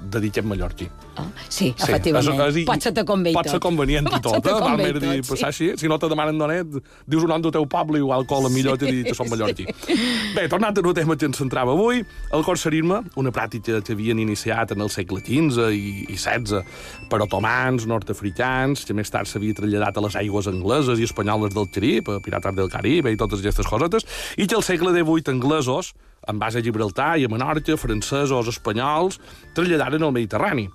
de 0.00 0.20
dir 0.20 0.30
que 0.34 0.40
ets 0.42 0.48
mallorquí. 0.48 0.88
Oh, 1.16 1.24
sí, 1.48 1.68
efectivament. 1.78 2.40
és- 2.48 2.56
és- 2.56 2.64
pot 2.66 2.82
ser 2.82 2.92
te 2.92 3.04
convé 3.04 3.30
i 3.30 3.34
Pot 3.34 3.44
ser 3.46 3.60
tot. 3.60 3.62
convenient 3.68 4.06
i 4.08 4.10
Pot 4.10 4.22
tot, 4.22 4.46
eh? 4.46 4.50
Va 4.52 4.60
convé 4.60 4.88
i 4.88 4.92
més 4.92 5.00
dir, 5.02 5.20
tot, 5.22 5.30
passar 5.30 5.52
sí. 5.54 5.68
així. 5.70 5.78
Si 5.78 5.88
no 5.88 5.98
te 5.98 6.08
demanen 6.08 6.38
d'on 6.38 6.50
ets, 6.50 6.80
dius 7.06 7.22
un 7.22 7.28
nom 7.28 7.40
del 7.42 7.52
teu 7.52 7.66
poble, 7.68 7.98
igual 7.98 8.26
cola 8.26 8.48
millor 8.48 8.76
que 8.78 8.86
dir 8.90 9.04
que 9.04 9.14
som 9.14 9.28
mallorquí. 9.30 9.64
Bé, 10.34 10.48
tornant 10.48 10.76
al 10.76 10.94
tema 10.94 11.16
que 11.16 11.26
ens 11.26 11.36
centrava 11.38 11.70
avui, 11.72 12.04
el 12.32 12.42
corsarisme, 12.42 13.02
una 13.16 13.30
pràctica 13.30 13.80
que 13.84 13.92
havien 13.92 14.18
iniciat 14.18 14.72
en 14.72 14.80
el 14.80 14.90
segle 14.90 15.20
XV 15.20 15.70
i, 15.70 16.06
i 16.10 16.16
XVI 16.16 16.64
per 17.08 17.22
otomans, 17.22 17.86
nord-africans, 17.86 18.84
que 18.84 18.94
més 18.94 19.10
tard 19.10 19.26
s'havia 19.30 19.54
traslladat 19.54 19.96
a 19.96 20.00
les 20.00 20.16
aigües 20.16 20.48
angleses 20.50 20.98
i 20.98 21.04
espanyoles 21.04 21.54
del 21.54 21.70
Carib, 21.70 22.10
a 22.10 22.18
Pirates 22.20 22.54
del 22.56 22.68
Caribe 22.70 23.12
i 23.12 23.16
totes 23.16 23.38
aquestes 23.40 23.66
cosetes, 23.66 24.04
i 24.36 24.46
que 24.46 24.56
al 24.56 24.62
segle 24.66 24.90
XVIII 24.90 25.30
anglesos, 25.34 25.94
en 26.26 26.38
base 26.40 26.58
a 26.58 26.62
Gibraltar 26.64 27.18
i 27.20 27.24
a 27.24 27.28
Menorca, 27.28 27.76
francesos, 27.76 28.48
espanyols, 28.48 29.20
traslladaren 29.54 30.02
al 30.02 30.12
Mediterrani. 30.12 30.70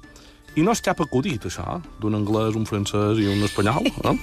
I 0.57 0.65
no 0.65 0.73
és 0.73 0.81
cap 0.83 1.01
acudit, 1.03 1.45
això, 1.45 1.79
d'un 2.01 2.17
anglès, 2.17 2.57
un 2.57 2.65
francès 2.69 3.21
i 3.21 3.27
un 3.29 3.43
espanyol. 3.45 3.85
Eh? 3.85 4.15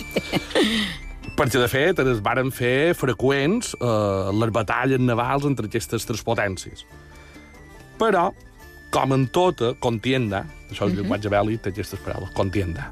Perquè, 1.37 1.61
de 1.61 1.68
fet, 1.68 2.00
es 2.00 2.23
varen 2.25 2.50
fer 2.54 2.95
freqüents 2.97 3.75
eh, 3.76 4.30
les 4.40 4.52
batalles 4.54 5.02
navals 5.02 5.47
entre 5.49 5.68
aquestes 5.68 6.06
tres 6.09 6.23
potències. 6.26 6.87
Però, 8.00 8.30
com 8.95 9.12
en 9.16 9.26
tota 9.33 9.75
contienda, 9.83 10.45
això 10.71 10.87
és 10.87 10.92
el 10.92 10.97
llenguatge 11.00 11.33
bèl·lic, 11.33 11.62
té 11.64 11.75
aquestes 11.75 12.00
paraules, 12.04 12.33
contienda, 12.37 12.90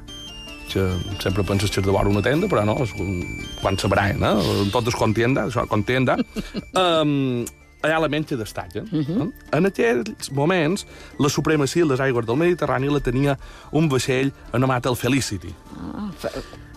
que 0.71 0.85
sempre 1.23 1.45
penses 1.47 1.71
que 1.71 1.81
és 1.81 1.85
de 1.87 1.93
vora 1.93 2.11
una 2.11 2.23
tenda, 2.25 2.49
però 2.51 2.65
no, 2.67 2.77
és 2.83 2.93
quan 3.61 3.77
s'abraen, 3.79 4.23
eh? 4.25 4.65
Tot 4.73 4.89
és 4.91 4.97
contienda, 4.99 5.47
això, 5.49 5.65
contienda. 5.71 6.17
um, 6.81 7.45
ha 7.91 7.97
elements 7.97 8.27
que 8.27 8.37
destaquen. 8.37 8.87
Uh 8.91 9.03
-huh. 9.03 9.31
En 9.51 9.65
aquells 9.65 10.31
moments, 10.31 10.85
la 11.19 11.29
supremacia 11.29 11.83
en 11.83 11.89
les 11.89 11.99
aigües 11.99 12.25
del 12.25 12.37
Mediterrani 12.37 12.87
la 12.87 12.99
tenia 12.99 13.37
un 13.71 13.89
vaixell 13.89 14.31
anomenat 14.51 14.85
el 14.85 14.95
Felicity. 14.95 15.53
Ah, 15.77 16.11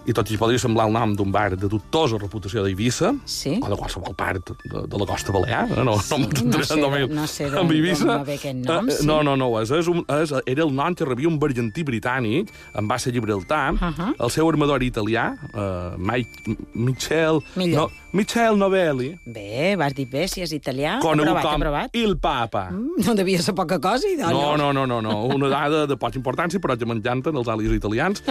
I 0.09 0.13
tot 0.17 0.31
i 0.33 0.39
podria 0.41 0.57
semblar 0.63 0.87
el 0.89 0.95
nom 0.95 1.13
d'un 1.19 1.29
bar 1.31 1.51
de 1.61 1.69
dubtosa 1.69 2.17
reputació 2.17 2.63
d'Eivissa, 2.65 3.11
Sí. 3.29 3.59
o 3.61 3.69
de 3.69 3.77
qualsevol 3.77 4.15
part 4.17 4.55
de, 4.65 4.87
de 4.89 4.97
la 5.03 5.05
costa 5.07 5.33
balear, 5.35 5.67
eh? 5.69 5.85
no, 5.85 5.99
Sí, 6.01 6.17
no 6.17 6.57
no 6.57 6.63
sé 6.65 6.77
no 6.81 7.27
sé 7.27 7.45
Eivissa. 7.45 8.05
d'on 8.07 8.15
va 8.17 8.23
ve 8.25 8.35
aquest 8.39 8.57
nom, 8.65 8.89
Eh, 8.89 8.93
sí. 8.93 9.07
No, 9.07 9.23
no, 9.23 9.37
no, 9.37 9.51
és, 9.61 9.71
és 9.71 9.87
un, 9.87 10.01
és, 10.09 10.33
era 10.47 10.65
el 10.65 10.73
nom 10.75 10.95
que 10.97 11.05
rebia 11.05 11.29
un 11.29 11.37
argentí 11.43 11.85
britànic 11.85 12.49
en 12.75 12.89
base 12.89 13.11
a 13.11 13.13
Gibraltar, 13.13 13.75
Ahà. 13.77 14.15
el 14.19 14.31
seu 14.31 14.49
armador 14.49 14.81
italià, 14.83 15.35
uh, 15.53 15.99
Mike, 15.99 16.57
Michel, 16.73 17.43
Millor. 17.57 17.91
no, 17.91 17.91
Michel 18.13 18.57
Novelli, 18.57 19.11
Bé, 19.27 19.77
vas 19.77 19.93
dir 19.95 20.07
bé, 20.09 20.27
si 20.27 20.41
és 20.41 20.53
italià. 20.57 21.01
conegut 21.03 21.37
aprovat, 21.37 21.45
com 21.45 21.61
aprovat. 21.61 21.91
Il 21.95 22.17
Papa. 22.17 22.71
Mm, 22.71 23.05
No 23.05 23.15
devia 23.15 23.43
ser 23.43 23.55
poca 23.55 23.79
cosa, 23.79 24.09
idò, 24.09 24.31
No, 24.33 24.57
no, 24.57 24.73
no, 24.73 24.87
no, 24.87 25.03
no. 25.03 25.25
Una 25.27 25.49
dada 25.49 25.87
de 25.87 25.97
poca 25.99 26.17
importància, 26.17 26.59
però 26.61 26.79
que 26.79 26.87
m'encanten 26.87 27.37
els 27.37 27.47
àlies 27.47 27.77
italians, 27.77 28.23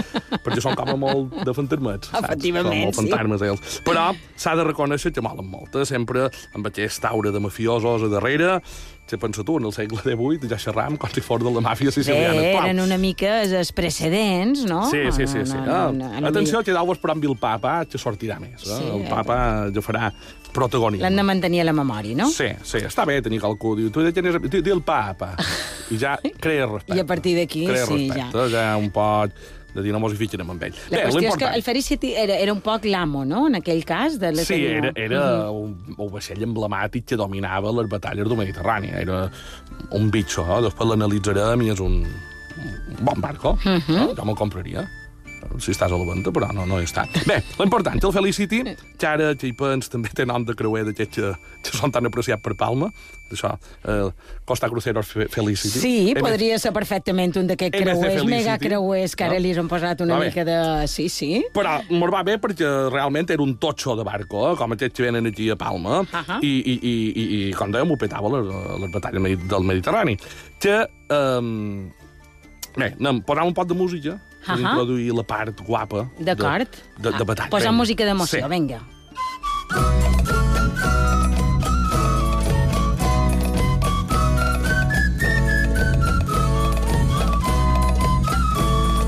perquè 0.44 0.60
són 0.60 0.74
com 0.76 0.90
a 0.90 0.96
molt 0.98 1.34
defensius 1.46 1.67
saps? 2.10 2.24
Efectivament, 2.24 2.74
Són 2.74 2.84
molt 2.86 2.96
sí. 2.96 3.02
fantasmes, 3.06 3.42
ells. 3.48 3.80
Però 3.86 4.10
s'ha 4.36 4.56
de 4.56 4.64
reconèixer 4.64 5.14
que 5.14 5.22
molen 5.22 5.46
molt, 5.52 5.76
sempre 5.88 6.30
amb 6.56 6.68
aquesta 6.68 7.10
aura 7.10 7.32
de 7.32 7.40
mafiosos 7.44 8.04
a 8.04 8.08
darrere. 8.08 8.62
Si 9.08 9.16
pensa 9.16 9.40
tu, 9.48 9.56
en 9.58 9.64
el 9.64 9.72
segle 9.72 10.02
XVIII 10.04 10.50
ja 10.52 10.58
xerram 10.60 10.98
com 11.00 11.10
si 11.16 11.22
fos 11.24 11.40
de 11.40 11.48
la 11.48 11.62
màfia 11.64 11.88
Bé, 11.88 11.92
siciliana. 11.96 12.42
actual. 12.42 12.66
eren 12.66 12.82
una 12.84 12.98
mica 13.00 13.38
els 13.46 13.72
precedents, 13.72 14.66
no? 14.68 14.82
Sí, 14.92 15.00
sí, 15.16 15.28
sí. 15.32 15.46
sí. 15.46 15.56
No, 15.56 15.72
Ah, 15.78 15.92
no, 15.94 16.10
no, 16.10 16.20
no, 16.20 16.28
Atenció, 16.28 16.60
que 16.62 16.76
dau 16.76 16.92
esperant 16.92 17.24
el 17.24 17.38
papa, 17.40 17.86
que 17.88 17.98
sortirà 17.98 18.36
més. 18.42 18.66
Eh? 18.68 18.76
Sí, 18.76 18.84
el 18.84 19.06
eh. 19.06 19.10
papa 19.10 19.38
ja 19.72 19.82
farà 19.86 20.12
protagonisme. 20.52 21.06
L'han 21.06 21.16
de 21.16 21.24
mantenir 21.24 21.62
a 21.62 21.68
la 21.70 21.74
memòria, 21.78 22.18
no? 22.20 22.28
Sí, 22.34 22.50
sí, 22.68 22.84
està 22.84 23.06
bé 23.08 23.22
tenir 23.24 23.40
qualcú. 23.40 23.78
Diu, 23.80 23.90
tu 23.94 24.04
ja 24.04 24.12
tens... 24.12 24.42
Di, 24.44 24.62
di 24.62 24.74
el 24.76 24.82
papa. 24.84 25.36
I 25.92 26.00
ja 26.02 26.18
crea 26.44 26.68
respecte. 26.68 26.98
I 27.00 27.04
a 27.04 27.08
partir 27.08 27.38
d'aquí, 27.38 27.64
sí, 27.64 27.72
respecte, 27.72 28.50
ja. 28.52 28.76
un 28.76 28.92
poc 28.92 29.32
de 29.78 29.84
dir 29.86 29.94
no 29.96 30.00
mos 30.04 30.14
hi 30.16 30.20
fiquem 30.20 30.50
amb 30.50 30.64
ell. 30.68 30.76
La 30.90 30.98
Bé, 30.98 31.04
qüestió 31.08 31.30
és 31.32 31.38
que 31.40 31.50
el 31.60 31.64
Felicity 31.64 32.14
era, 32.18 32.36
era 32.42 32.54
un 32.56 32.62
poc 32.66 32.86
l'amo, 32.90 33.24
no?, 33.30 33.46
en 33.48 33.60
aquell 33.62 33.84
cas. 33.88 34.18
De 34.20 34.32
la 34.34 34.44
Sí, 34.48 34.58
era, 34.66 34.92
era 34.98 35.22
un, 35.54 35.76
un 35.96 36.10
vaixell 36.12 36.42
emblemàtic 36.44 37.06
que 37.14 37.18
dominava 37.20 37.72
les 37.80 37.88
batalles 37.92 38.28
del 38.28 38.38
Mediterrani. 38.40 38.90
Era 39.06 39.28
un 39.94 40.10
bitxo, 40.12 40.44
eh? 40.58 40.62
després 40.66 40.90
l'analitzarem 40.90 41.62
i 41.68 41.70
és 41.76 41.80
un, 41.84 42.00
un 42.58 43.04
bon 43.06 43.22
barco. 43.22 43.56
Uh 43.64 43.78
Mhm. 43.78 43.84
-huh. 43.88 44.16
Jo 44.18 44.26
me'l 44.26 44.36
compraria 44.36 44.88
si 45.60 45.72
estàs 45.74 45.92
a 45.92 45.98
la 45.98 46.06
venda, 46.06 46.32
però 46.34 46.50
no, 46.54 46.66
no 46.70 46.80
he 46.80 46.86
estat. 46.86 47.10
Bé, 47.30 47.40
l'important, 47.60 47.98
el 48.04 48.14
Felicity, 48.14 48.64
que 49.00 49.08
ara, 49.10 49.32
que 49.40 49.48
hi 49.50 49.54
pens, 49.58 49.90
també 49.90 50.10
té 50.14 50.26
nom 50.28 50.44
de 50.46 50.54
creuer 50.58 50.84
d'aquests 50.90 51.16
que, 51.18 51.32
que 51.66 51.78
són 51.78 51.94
tan 51.96 52.06
apreciats 52.10 52.42
per 52.46 52.54
Palma, 52.60 52.90
d'això, 53.32 53.54
eh, 53.90 54.10
Costa 54.48 54.70
Cruceros 54.72 55.10
Fe- 55.12 55.28
Felicity. 55.34 55.80
Sí, 55.82 55.94
Hem- 56.14 56.22
podria 56.24 56.60
ser 56.62 56.72
perfectament 56.76 57.34
un 57.42 57.48
d'aquests 57.50 57.80
creuers, 57.82 58.24
mega 58.30 58.58
creuers, 58.62 59.16
que 59.18 59.26
ara 59.26 59.38
No? 59.40 59.44
li 59.44 59.56
han 59.58 59.68
posat 59.72 60.02
una 60.06 60.16
Va 60.16 60.20
bé. 60.22 60.30
mica 60.30 60.46
de... 60.48 60.58
Sí, 60.88 61.08
sí. 61.10 61.32
Però 61.56 61.78
mos 61.90 62.14
va 62.14 62.22
bé 62.28 62.38
perquè 62.44 62.70
realment 62.94 63.30
era 63.34 63.44
un 63.44 63.58
totxo 63.58 63.96
de 64.00 64.06
barco, 64.08 64.46
eh? 64.52 64.56
com 64.60 64.78
aquests 64.78 64.96
que 64.98 65.08
venen 65.10 65.28
aquí 65.32 65.50
a 65.50 65.58
Palma, 65.60 66.04
Ahà. 66.12 66.40
i, 66.42 66.54
i, 66.62 66.78
i, 66.78 66.96
i, 67.10 67.26
i, 67.50 67.52
com 67.58 67.74
dèiem, 67.74 67.92
ho 67.92 67.98
petava 68.00 68.32
les, 68.38 68.48
les 68.86 68.94
batalles 68.94 69.48
del 69.50 69.64
Mediterrani. 69.74 70.16
Que, 70.62 70.80
um, 71.12 71.90
bé, 72.78 72.94
anem, 73.00 73.24
posam 73.28 73.50
un 73.52 73.58
pot 73.58 73.68
de 73.68 73.76
música 73.78 74.16
per 74.48 74.60
introduir 74.60 75.14
la 75.14 75.24
part 75.24 75.62
guapa 75.68 76.08
de, 76.18 76.34
de, 76.34 77.12
de 77.12 77.24
batalla. 77.24 77.50
Posar 77.50 77.70
Vinga. 77.72 77.78
música 77.84 78.06
d'emoció, 78.06 78.40
Sí. 78.44 78.50
vinga. 78.50 78.80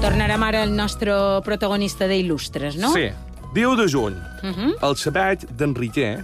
Tornarem 0.01 0.43
ara 0.48 0.62
al 0.63 0.72
nostre 0.75 1.13
protagonista 1.43 2.08
d'il·lustres, 2.08 2.77
no? 2.79 2.93
Sí. 2.96 3.10
Diu 3.55 3.75
de 3.75 3.88
juny, 3.89 4.15
Uh 4.43 4.53
-huh. 4.55 4.74
el 4.88 4.96
sabeig 4.96 5.39
d'Enriquer, 5.58 6.24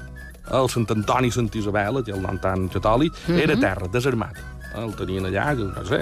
el 0.51 0.69
Sant 0.69 0.85
Antoni 0.91 1.31
Sant 1.31 1.49
Isabel, 1.55 2.03
el 2.07 2.21
nom 2.21 2.37
tan 2.39 2.69
catòlic, 2.69 3.11
era 3.27 3.57
terra, 3.57 3.87
desarmat. 3.91 4.35
El 4.77 4.93
tenien 4.95 5.25
allà, 5.25 5.55
que 5.55 5.63
no 5.63 5.85
sé, 5.87 6.01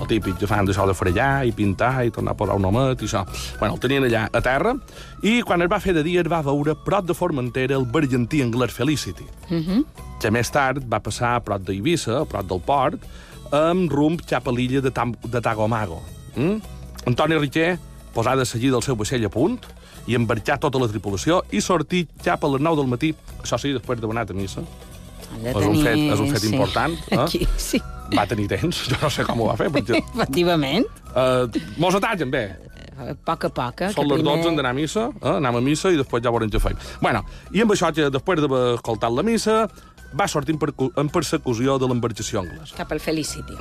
el 0.00 0.06
típic 0.08 0.38
que 0.40 0.46
fan 0.48 0.66
d'això 0.66 0.86
de 0.88 0.94
fregar 0.94 1.44
i 1.46 1.52
pintar 1.52 2.04
i 2.06 2.10
tornar 2.10 2.32
a 2.32 2.36
posar 2.36 2.56
un 2.56 2.64
homet 2.64 3.02
i 3.02 3.06
això. 3.08 3.24
Bueno, 3.58 3.74
el 3.74 3.80
tenien 3.80 4.04
allà 4.04 4.26
a 4.32 4.40
terra 4.40 4.74
i 5.22 5.40
quan 5.42 5.62
es 5.62 5.68
va 5.72 5.80
fer 5.80 5.94
de 5.94 6.02
dia 6.02 6.20
es 6.22 6.30
va 6.30 6.42
veure 6.42 6.74
prop 6.74 7.04
de 7.06 7.14
Formentera 7.14 7.76
el 7.76 7.84
bergantí 7.86 8.42
anglès 8.42 8.72
Felicity, 8.72 9.24
Uh 9.50 9.56
-huh. 9.60 9.84
que 10.20 10.30
més 10.30 10.50
tard 10.50 10.82
va 10.92 11.00
passar 11.00 11.34
a 11.36 11.40
prop 11.40 11.62
d'Eivissa, 11.62 12.20
a 12.20 12.24
prop 12.24 12.46
del 12.48 12.60
port, 12.60 13.00
amb 13.52 13.90
rumb 13.92 14.20
cap 14.26 14.46
a 14.48 14.50
l'illa 14.52 14.80
de, 14.80 14.90
Tam 14.90 15.14
de 15.24 15.40
Tagomago. 15.40 16.02
Mm? 16.36 16.60
Antoni 17.06 17.36
Riquer 17.38 17.78
posà 18.14 18.36
de 18.36 18.44
seguir 18.44 18.70
del 18.70 18.82
seu 18.82 18.94
vaixell 18.96 19.24
a 19.24 19.28
punt 19.28 19.58
i 20.06 20.14
embarcar 20.14 20.58
tota 20.58 20.78
la 20.78 20.88
tripulació 20.88 21.42
i 21.50 21.60
sortir 21.60 22.08
cap 22.24 22.42
a 22.44 22.48
les 22.48 22.60
9 22.60 22.76
del 22.76 22.86
matí, 22.86 23.14
això 23.42 23.58
sí, 23.58 23.72
després 23.72 24.00
d'haver 24.00 24.16
anat 24.16 24.30
a 24.30 24.34
missa. 24.34 24.60
De 25.42 25.50
És 25.50 25.56
un 25.56 25.76
fet- 25.82 26.12
és 26.12 26.20
un 26.20 26.28
fet 26.30 26.40
sí. 26.40 26.48
important, 26.52 26.92
eh? 27.10 27.18
Aquí, 27.18 27.46
sí. 27.56 27.80
Va 28.16 28.26
tenir 28.30 28.48
temps, 28.50 28.82
jo 28.90 28.96
no 29.02 29.10
sé 29.10 29.24
com 29.28 29.40
ho 29.40 29.48
va 29.52 29.56
fer, 29.60 29.70
perquè... 29.74 30.00
Efectivament. 30.14 30.86
Uh, 31.12 31.48
mos 31.82 31.94
atallen 31.98 32.30
bé. 32.32 32.44
A 33.02 33.14
poc 33.26 33.46
a 33.48 33.50
poc. 33.50 33.80
eh, 33.82 33.92
Són 33.94 34.06
les 34.10 34.20
12, 34.20 34.26
primer- 34.28 34.50
hem 34.52 34.56
d'anar 34.60 34.70
a 34.74 34.76
missa, 34.76 35.06
eh? 35.22 35.32
anem 35.38 35.56
a 35.58 35.62
missa 35.64 35.90
i 35.90 35.96
després 35.98 36.22
ja 36.22 36.30
veurem 36.34 36.50
què 36.52 36.60
fem. 36.62 36.76
Bueno, 37.02 37.24
I 37.52 37.62
amb 37.64 37.72
això, 37.74 37.88
que 37.96 38.10
després 38.12 38.40
d'haver 38.44 38.60
escoltat 38.76 39.10
la 39.16 39.24
missa, 39.26 39.56
va 40.12 40.26
sortir 40.28 40.54
en, 40.60 41.08
persecució 41.08 41.78
de 41.80 41.88
l'embarcació 41.88 42.42
anglesa. 42.44 42.76
Cap 42.76 42.92
al 42.92 43.00
Felicity. 43.00 43.56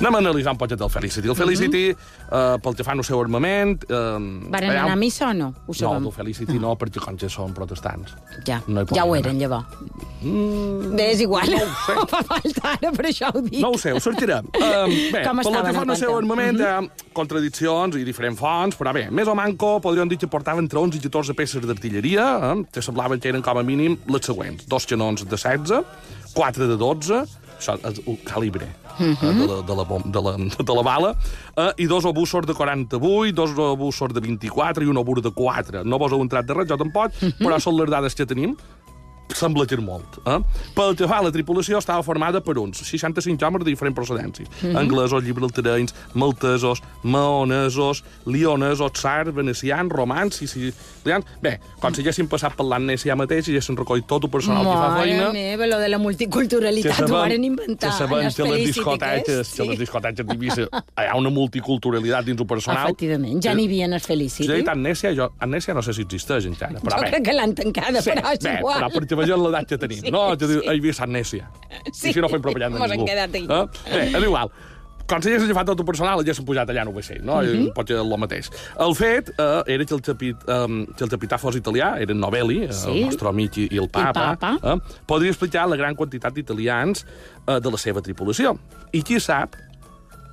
Anem 0.00 0.14
a 0.14 0.18
analitzar 0.18 0.52
un 0.54 0.58
poquet 0.58 0.80
el 0.80 0.90
Felicity. 0.90 1.28
El 1.28 1.36
Felicity, 1.38 1.82
eh, 1.92 2.56
pel 2.62 2.74
que 2.74 2.84
fa 2.86 2.92
al 2.96 3.04
seu 3.06 3.20
armament... 3.22 3.84
Eh, 3.84 3.94
Varen 4.50 4.70
allà- 4.72 4.82
anar 4.86 4.92
a 4.96 4.96
missa 4.96 5.28
o 5.28 5.34
no? 5.34 5.48
Ho 5.66 5.72
No, 5.72 5.74
sabem. 5.74 6.06
el 6.06 6.12
Felicity 6.16 6.58
no, 6.58 6.74
perquè 6.80 7.00
com 7.04 7.16
que 7.16 7.28
són 7.30 7.52
protestants. 7.54 8.14
Ja, 8.46 8.60
no 8.66 8.84
ja 8.90 9.04
ho 9.04 9.14
eren, 9.16 9.38
llavors. 9.38 9.66
Mm, 10.22 10.94
Bé, 10.96 11.10
és 11.12 11.20
igual. 11.20 11.50
No 11.50 11.62
ho 11.62 11.70
sé. 11.86 11.94
Fa 12.12 12.22
falta 12.32 12.72
ara, 12.74 12.92
per 12.96 13.06
això 13.10 13.30
ho 13.34 13.40
dic. 13.44 13.60
No 13.62 13.70
ho 13.74 13.78
sé, 13.78 13.92
ho 13.94 14.00
sortirem. 14.02 14.48
Um, 14.58 14.96
bé, 15.12 15.22
Com 15.26 15.42
pel 15.42 15.60
que 15.68 15.72
fa 15.76 15.84
al 15.86 15.96
seu 15.98 16.16
armament, 16.18 16.58
hi 16.58 16.66
ha 16.68 16.80
contradiccions 17.16 17.96
i 18.00 18.04
diferents 18.06 18.38
fonts, 18.40 18.78
però 18.78 18.92
bé, 18.96 19.06
més 19.14 19.28
o 19.28 19.34
manco 19.38 19.76
podríem 19.84 20.08
dir 20.10 20.18
que 20.22 20.28
portaven 20.30 20.64
entre 20.66 20.80
11 20.80 20.98
i 20.98 21.02
14 21.06 21.34
peces 21.38 21.66
d'artilleria, 21.68 22.26
eh, 22.52 22.64
que 22.72 22.82
semblaven 22.84 23.20
que 23.20 23.28
eren 23.32 23.42
com 23.44 23.58
a 23.60 23.62
mínim 23.66 23.98
les 24.08 24.24
següents. 24.26 24.66
Dos 24.70 24.86
canons 24.86 25.24
de 25.24 25.30
16, 25.36 25.82
quatre 26.34 26.66
de 26.70 26.76
12, 26.80 27.22
el 27.68 28.18
calibre 28.24 28.66
eh, 28.98 29.16
de, 29.20 29.46
la, 29.46 29.62
de, 29.62 29.76
la, 29.76 29.84
bom- 29.88 30.04
de, 30.04 30.20
la, 30.22 30.32
de 30.36 30.74
la 30.74 30.82
bala, 30.82 31.14
eh, 31.56 31.70
i 31.78 31.86
dos 31.86 32.04
obusos 32.04 32.46
de 32.46 32.54
48, 32.54 33.32
dos 33.34 33.50
obusos 33.56 34.12
de 34.12 34.20
24 34.20 34.84
i 34.84 34.88
un 34.88 34.96
obús 35.00 35.22
de 35.22 35.30
4. 35.30 35.84
No 35.84 35.98
vos 35.98 36.12
heu 36.12 36.20
entrat 36.22 36.46
de 36.46 36.54
res, 36.54 36.68
jo 36.68 36.76
tampoc, 36.76 37.12
però 37.40 37.58
són 37.60 37.78
les 37.80 37.90
dades 37.90 38.14
que 38.14 38.26
tenim 38.26 38.56
sembla 39.34 39.66
que 39.66 39.76
molt. 39.82 40.18
Eh? 40.26 40.38
Pel 40.76 40.96
que 40.98 41.08
fa 41.10 41.18
a 41.20 41.26
la 41.26 41.32
tripulació, 41.34 41.78
estava 41.82 42.02
formada 42.06 42.40
per 42.44 42.56
uns 42.60 42.82
65 42.84 43.42
homes 43.46 43.64
de 43.64 43.70
diferents 43.70 43.96
procedències. 43.96 44.48
Anglesos, 44.76 45.22
llibraltarenys, 45.24 45.94
maltesos, 46.14 46.82
maonesos, 47.02 48.04
lionesos, 48.26 48.92
tsars, 48.92 49.32
venecians, 49.34 49.90
romans, 49.92 50.36
sicilians... 50.36 51.26
Bé, 51.42 51.56
com 51.80 51.94
si 51.94 52.02
passat 52.30 52.54
per 52.56 52.64
l'amnèsia 52.68 53.16
mateix 53.18 53.48
i 53.48 53.54
haguessin 53.56 53.76
recollit 53.78 54.06
tot 54.08 54.24
el 54.24 54.30
personal 54.30 54.62
que 54.66 54.74
fa 54.76 54.88
Mare 54.94 55.10
feina... 55.10 55.30
meva, 55.34 55.66
lo 55.66 55.78
de 55.82 55.88
la 55.90 55.98
multiculturalitat 55.98 57.02
ho 57.02 57.08
varen 57.12 57.44
inventar. 57.44 57.90
que 57.90 57.96
sabem 57.98 58.26
en 58.28 58.34
que 58.36 58.46
les 58.48 58.66
discoteques, 58.70 59.38
aquests, 59.38 59.54
que 59.58 59.66
les 59.68 59.78
discoteques 59.82 60.26
d'Eivissa 60.28 60.68
hi 60.68 61.08
ha 61.08 61.16
una 61.18 61.32
multiculturalitat 61.34 62.28
dins 62.28 62.40
el 62.40 62.46
personal. 62.46 62.86
Efectivament, 62.86 63.40
ja 63.44 63.54
n'hi 63.58 63.66
havia 63.68 63.88
en 63.90 63.96
el 63.98 64.04
Felicity. 64.04 64.48
Dit 64.52 64.68
Amnèsia, 64.72 65.12
jo, 65.16 65.30
Amnèsia 65.42 65.74
no 65.76 65.82
sé 65.84 65.94
si 65.96 66.04
existeix 66.06 66.46
encara, 66.50 66.80
però 66.82 66.98
Jo 66.98 67.04
bé. 67.06 67.10
crec 67.16 67.26
que 67.28 67.36
l'han 67.36 67.54
tancada, 67.58 68.02
Sí, 68.02 68.10
però 68.14 68.32
és 68.32 68.42
bé, 68.44 68.56
igual. 68.60 68.78
però 68.80 68.90
vegem 69.22 69.42
l'edat 69.46 69.66
que 69.70 69.78
tenim, 69.78 70.00
Sí, 70.04 70.10
no? 70.12 70.26
Que 70.36 70.46
sí. 70.50 70.60
he 70.68 70.76
vist 70.80 71.00
amnèsia. 71.00 71.48
Sí. 71.92 72.10
I 72.10 72.12
si 72.12 72.20
no 72.20 72.28
fem 72.28 72.42
propaganda 72.42 72.78
Mos 72.78 72.90
a 72.90 72.94
ningú. 72.94 73.06
quedat 73.08 73.30
aquí. 73.30 73.46
Eh? 73.48 73.66
Bé, 73.94 74.04
és 74.18 74.22
igual. 74.28 74.50
Com 75.12 75.20
si 75.20 75.28
hagués 75.28 75.42
agafat 75.44 75.66
tot 75.66 75.80
personal, 75.84 76.22
ja 76.24 76.32
s'han 76.32 76.46
pujat 76.46 76.68
allà 76.70 76.82
en 76.86 76.88
el 76.88 76.94
vaixell, 76.94 77.24
no? 77.26 77.40
Mhm. 77.42 77.72
Pot 77.74 77.88
ser 77.90 77.96
el 77.98 78.12
mateix. 78.16 78.48
El 78.80 78.94
fet 78.94 79.28
eh, 79.36 79.62
era 79.74 79.84
que 79.84 79.94
el, 79.94 80.00
capit, 80.00 80.36
eh, 80.46 80.86
que 80.96 81.04
el 81.04 81.10
capità 81.10 81.38
fos 81.42 81.56
italià, 81.58 81.96
era 82.00 82.14
Novelli, 82.14 82.62
eh, 82.64 82.72
Sí. 82.72 82.88
el 83.00 83.06
nostre 83.10 83.28
amic 83.28 83.56
i, 83.58 83.68
i 83.72 83.78
el 83.82 83.90
papa, 83.90 84.36
papa. 84.38 84.58
Eh, 84.62 84.78
podria 85.04 85.30
explicar 85.34 85.68
la 85.68 85.76
gran 85.76 85.94
quantitat 85.96 86.32
d'italians 86.32 87.04
eh, 87.46 87.58
de 87.60 87.70
la 87.70 87.76
seva 87.76 88.00
tripulació. 88.00 88.56
I 88.92 89.02
qui 89.02 89.18
sap 89.20 89.56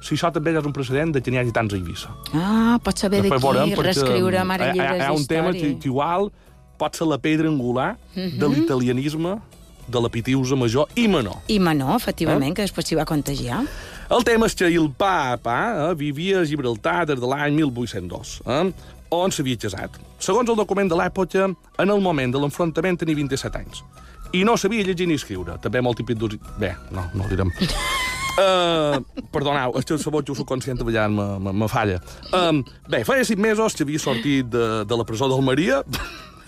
si 0.01 0.15
això 0.15 0.31
també 0.31 0.53
és 0.55 0.63
un 0.63 0.72
precedent 0.72 1.12
de 1.12 1.19
que 1.22 1.29
n'hi 1.31 1.39
hagi 1.41 1.51
tants 1.51 1.74
a 1.74 1.75
Eivissa. 1.75 2.10
Ah, 2.34 2.77
pots 2.81 3.01
saber 3.01 3.22
d'aquí, 3.24 3.75
reescriure 3.75 4.46
mare 4.46 4.65
hi 4.65 4.69
ha- 4.69 4.74
llibres 4.74 5.01
Hi 5.01 5.05
ha 5.10 5.12
un 5.12 5.25
tema 5.27 5.51
que, 5.51 5.60
d'història. 5.60 5.79
que 5.81 5.88
igual 5.89 6.31
pot 6.79 6.95
ser 6.95 7.07
la 7.07 7.17
pedra 7.19 7.50
angular 7.51 7.98
Mhm. 8.15 8.39
de 8.39 8.48
l'italianisme, 8.55 9.36
de 9.89 10.00
la 10.01 10.09
pitiusa 10.09 10.55
major 10.55 10.88
i 10.95 11.07
menor. 11.09 11.39
I 11.48 11.57
Manó, 11.59 11.95
efectivament, 11.95 12.51
Eh? 12.51 12.53
que 12.55 12.62
després 12.67 12.86
s'hi 12.88 12.95
va 12.95 13.05
contagiar. 13.05 13.63
El 14.09 14.24
tema 14.24 14.45
és 14.45 14.55
que 14.55 14.65
el 14.67 14.89
papa 14.91 15.89
eh, 15.91 15.95
vivia 15.95 16.39
a 16.41 16.45
Gibraltar 16.45 17.05
des 17.07 17.19
de 17.19 17.25
l'any 17.27 17.53
1802, 17.55 18.41
eh, 18.45 18.71
on 19.12 19.31
s'havia 19.31 19.57
casat. 19.57 19.98
Segons 20.19 20.50
el 20.50 20.55
document 20.55 20.89
de 20.89 20.95
l'època, 20.95 21.48
en 21.79 21.89
el 21.89 22.00
moment 22.01 22.31
de 22.33 22.38
l'enfrontament 22.39 22.98
tenia 23.00 23.15
27 23.15 23.57
anys. 23.57 23.83
I 24.33 24.43
no 24.43 24.55
sabia 24.57 24.83
llegir 24.86 25.07
ni 25.07 25.15
escriure. 25.15 25.57
També 25.62 25.81
molt 25.81 25.98
típic 25.98 26.15
d'ús... 26.17 26.38
Bé, 26.59 26.75
no, 26.91 27.07
no 27.15 27.24
ho 27.25 27.27
direm. 27.27 27.50
Uh, 28.39 29.01
perdoneu, 29.33 29.74
és 29.79 29.86
que 29.86 29.93
el 29.95 30.00
sabot 30.00 30.24
jo 30.27 30.36
subconscient 30.38 30.77
de 30.77 30.86
vegades 30.86 31.12
me, 31.15 31.25
me, 31.39 31.51
me 31.63 31.67
falla. 31.67 31.98
Um, 32.31 32.62
bé, 32.88 33.01
feia 33.03 33.25
cinc 33.25 33.39
mesos 33.41 33.74
que 33.75 33.83
havia 33.83 34.00
sortit 34.00 34.45
de, 34.53 34.86
de 34.86 34.95
la 35.00 35.03
presó 35.03 35.27
d'Almeria, 35.27 35.81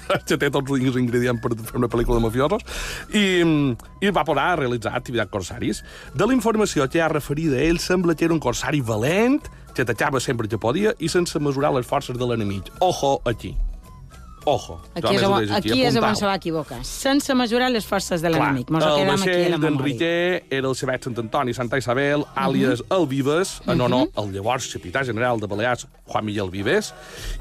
que 0.27 0.37
té 0.37 0.51
tots 0.53 0.71
els 0.71 0.99
ingredients 0.99 1.41
per 1.41 1.53
fer 1.55 1.79
una 1.79 1.89
pel·lícula 1.91 2.19
de 2.19 2.25
mafiosos, 2.27 2.67
i, 3.13 3.25
i 4.01 4.13
va 4.13 4.25
posar 4.27 4.51
a 4.51 4.59
realitzar 4.59 4.95
activitats 4.97 5.31
corsaris. 5.31 5.83
De 6.15 6.27
la 6.27 6.37
informació 6.37 6.87
que 6.89 6.99
hi 6.99 7.05
ha 7.05 7.09
referida 7.11 7.59
a 7.59 7.65
ell, 7.65 7.81
sembla 7.81 8.15
que 8.15 8.27
era 8.27 8.35
un 8.35 8.43
corsari 8.43 8.81
valent, 8.81 9.41
que 9.73 9.83
atacava 9.85 10.19
sempre 10.19 10.49
que 10.51 10.59
podia 10.59 10.95
i 10.99 11.09
sense 11.09 11.39
mesurar 11.39 11.71
les 11.75 11.87
forces 11.87 12.17
de 12.17 12.27
l'enemic. 12.27 12.71
Ojo 12.79 13.21
aquí. 13.25 13.55
Ojo. 14.43 14.79
Aquí 14.95 15.15
és, 15.15 15.23
on, 15.23 15.51
aquí 15.53 15.83
és 15.85 15.97
on 16.01 16.15
se 16.17 16.25
va 16.25 16.35
equivocar. 16.39 16.79
Sense 16.87 17.33
mesurar 17.37 17.69
les 17.69 17.85
forces 17.85 18.23
de 18.23 18.31
l'enemic. 18.33 18.71
Mos 18.73 18.83
el 18.83 18.95
aquí 18.95 19.07
vaixell 19.09 19.53
la 19.53 19.59
d'en 19.61 19.75
memòria. 19.77 19.85
Riquer 19.85 20.43
era 20.49 20.67
el 20.67 20.77
Xavet 20.77 21.05
Sant 21.05 21.19
Antoni 21.21 21.53
Santa 21.53 21.77
Isabel, 21.77 22.25
àlies 22.33 22.81
el 22.89 23.05
Vives, 23.11 23.59
en 23.69 23.85
honor 23.85 24.09
al 24.17 24.31
llavors 24.33 24.71
capità 24.73 25.05
general 25.05 25.41
de 25.41 25.49
Balears, 25.51 25.85
Juan 26.09 26.25
Miguel 26.25 26.49
Vives, 26.53 26.93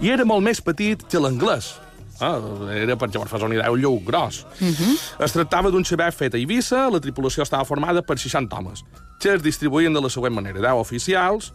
i 0.04 0.12
era 0.12 0.28
molt 0.28 0.44
més 0.44 0.60
petit 0.60 1.06
que 1.08 1.22
l'anglès. 1.22 1.78
Ah, 2.20 2.36
era, 2.76 2.96
per 3.00 3.08
llavors 3.08 3.30
fas 3.32 3.42
una 3.46 3.56
idea, 3.56 3.70
un 3.72 3.80
lleu 3.80 3.96
gros. 4.04 4.42
Es 5.24 5.32
tractava 5.32 5.70
d'un 5.72 5.84
xavet 5.86 6.14
fet 6.16 6.36
a 6.36 6.40
Eivissa, 6.40 6.86
la 6.92 7.00
tripulació 7.00 7.42
estava 7.46 7.64
formada 7.64 8.02
per 8.04 8.18
60 8.20 8.56
homes, 8.56 8.84
que 9.20 9.34
es 9.34 9.42
distribuïen 9.42 9.94
de 9.96 10.02
la 10.04 10.10
següent 10.12 10.34
manera. 10.36 10.60
10 10.60 10.82
oficials, 10.82 11.52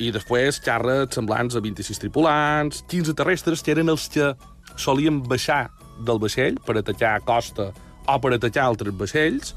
i 0.00 0.10
després 0.14 0.60
xarres 0.64 1.12
semblants 1.14 1.56
a 1.58 1.60
26 1.60 2.00
tripulants, 2.00 2.84
15 2.88 3.14
terrestres, 3.18 3.62
que 3.62 3.74
eren 3.74 3.92
els 3.92 4.08
que 4.12 4.32
solien 4.80 5.20
baixar 5.26 5.68
del 6.06 6.20
vaixell 6.22 6.56
per 6.64 6.78
atacar 6.80 7.16
a 7.18 7.24
costa 7.26 7.70
o 8.08 8.16
per 8.22 8.32
atacar 8.38 8.64
altres 8.70 8.94
vaixells, 8.96 9.54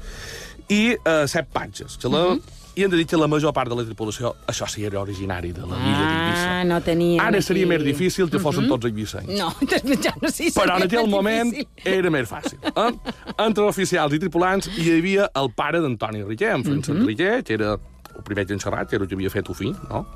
i 0.68 0.82
eh, 0.96 1.24
set 1.30 1.48
patges. 1.54 1.96
Que 2.00 2.10
la, 2.12 2.26
I 2.76 2.82
hem 2.82 2.90
de 2.90 2.96
dir 2.98 3.06
que 3.06 3.16
la 3.16 3.28
major 3.30 3.52
part 3.54 3.70
de 3.70 3.76
la 3.78 3.84
tripulació, 3.86 4.32
això 4.50 4.66
sí 4.66 4.82
era 4.84 4.98
originari 5.00 5.52
de 5.54 5.62
la 5.62 5.76
l'illa 5.78 6.06
d'Eivissa. 6.08 6.48
Ah, 6.60 6.64
no 6.66 6.80
tenia... 6.82 7.20
Ara 7.22 7.38
aquí- 7.38 7.46
seria 7.46 7.66
més 7.70 7.84
difícil 7.86 8.28
que 8.32 8.40
fossin 8.42 8.66
tots 8.68 8.88
eivissenys. 8.90 9.30
No, 9.38 9.52
ja 10.02 10.14
no 10.20 10.28
sé 10.30 10.50
si 10.50 10.58
Però 10.58 10.76
en 10.80 10.88
aquell 10.88 11.06
moment 11.08 11.52
difícil. 11.54 11.92
era 12.00 12.10
més 12.10 12.26
fàcil. 12.28 12.58
Eh? 12.74 12.90
Entre 13.46 13.62
oficials 13.62 14.12
i 14.14 14.18
tripulants 14.18 14.66
hi 14.74 14.90
havia 14.98 15.30
el 15.38 15.52
pare 15.54 15.80
d'Antoni 15.84 16.24
Riquer, 16.26 16.50
en 16.56 16.64
Francesc 16.66 16.98
Mhm. 16.98 17.06
Riquer, 17.06 17.44
que 17.44 17.54
era 17.54 17.74
el 17.74 18.22
primer 18.26 18.46
que 18.46 18.54
enxerrat, 18.54 18.88
que 18.90 18.96
era 18.96 19.04
el 19.04 19.08
que 19.08 19.14
havia 19.14 19.30
fet 19.30 19.48
Ofí, 19.50 19.70
no? 19.88 20.06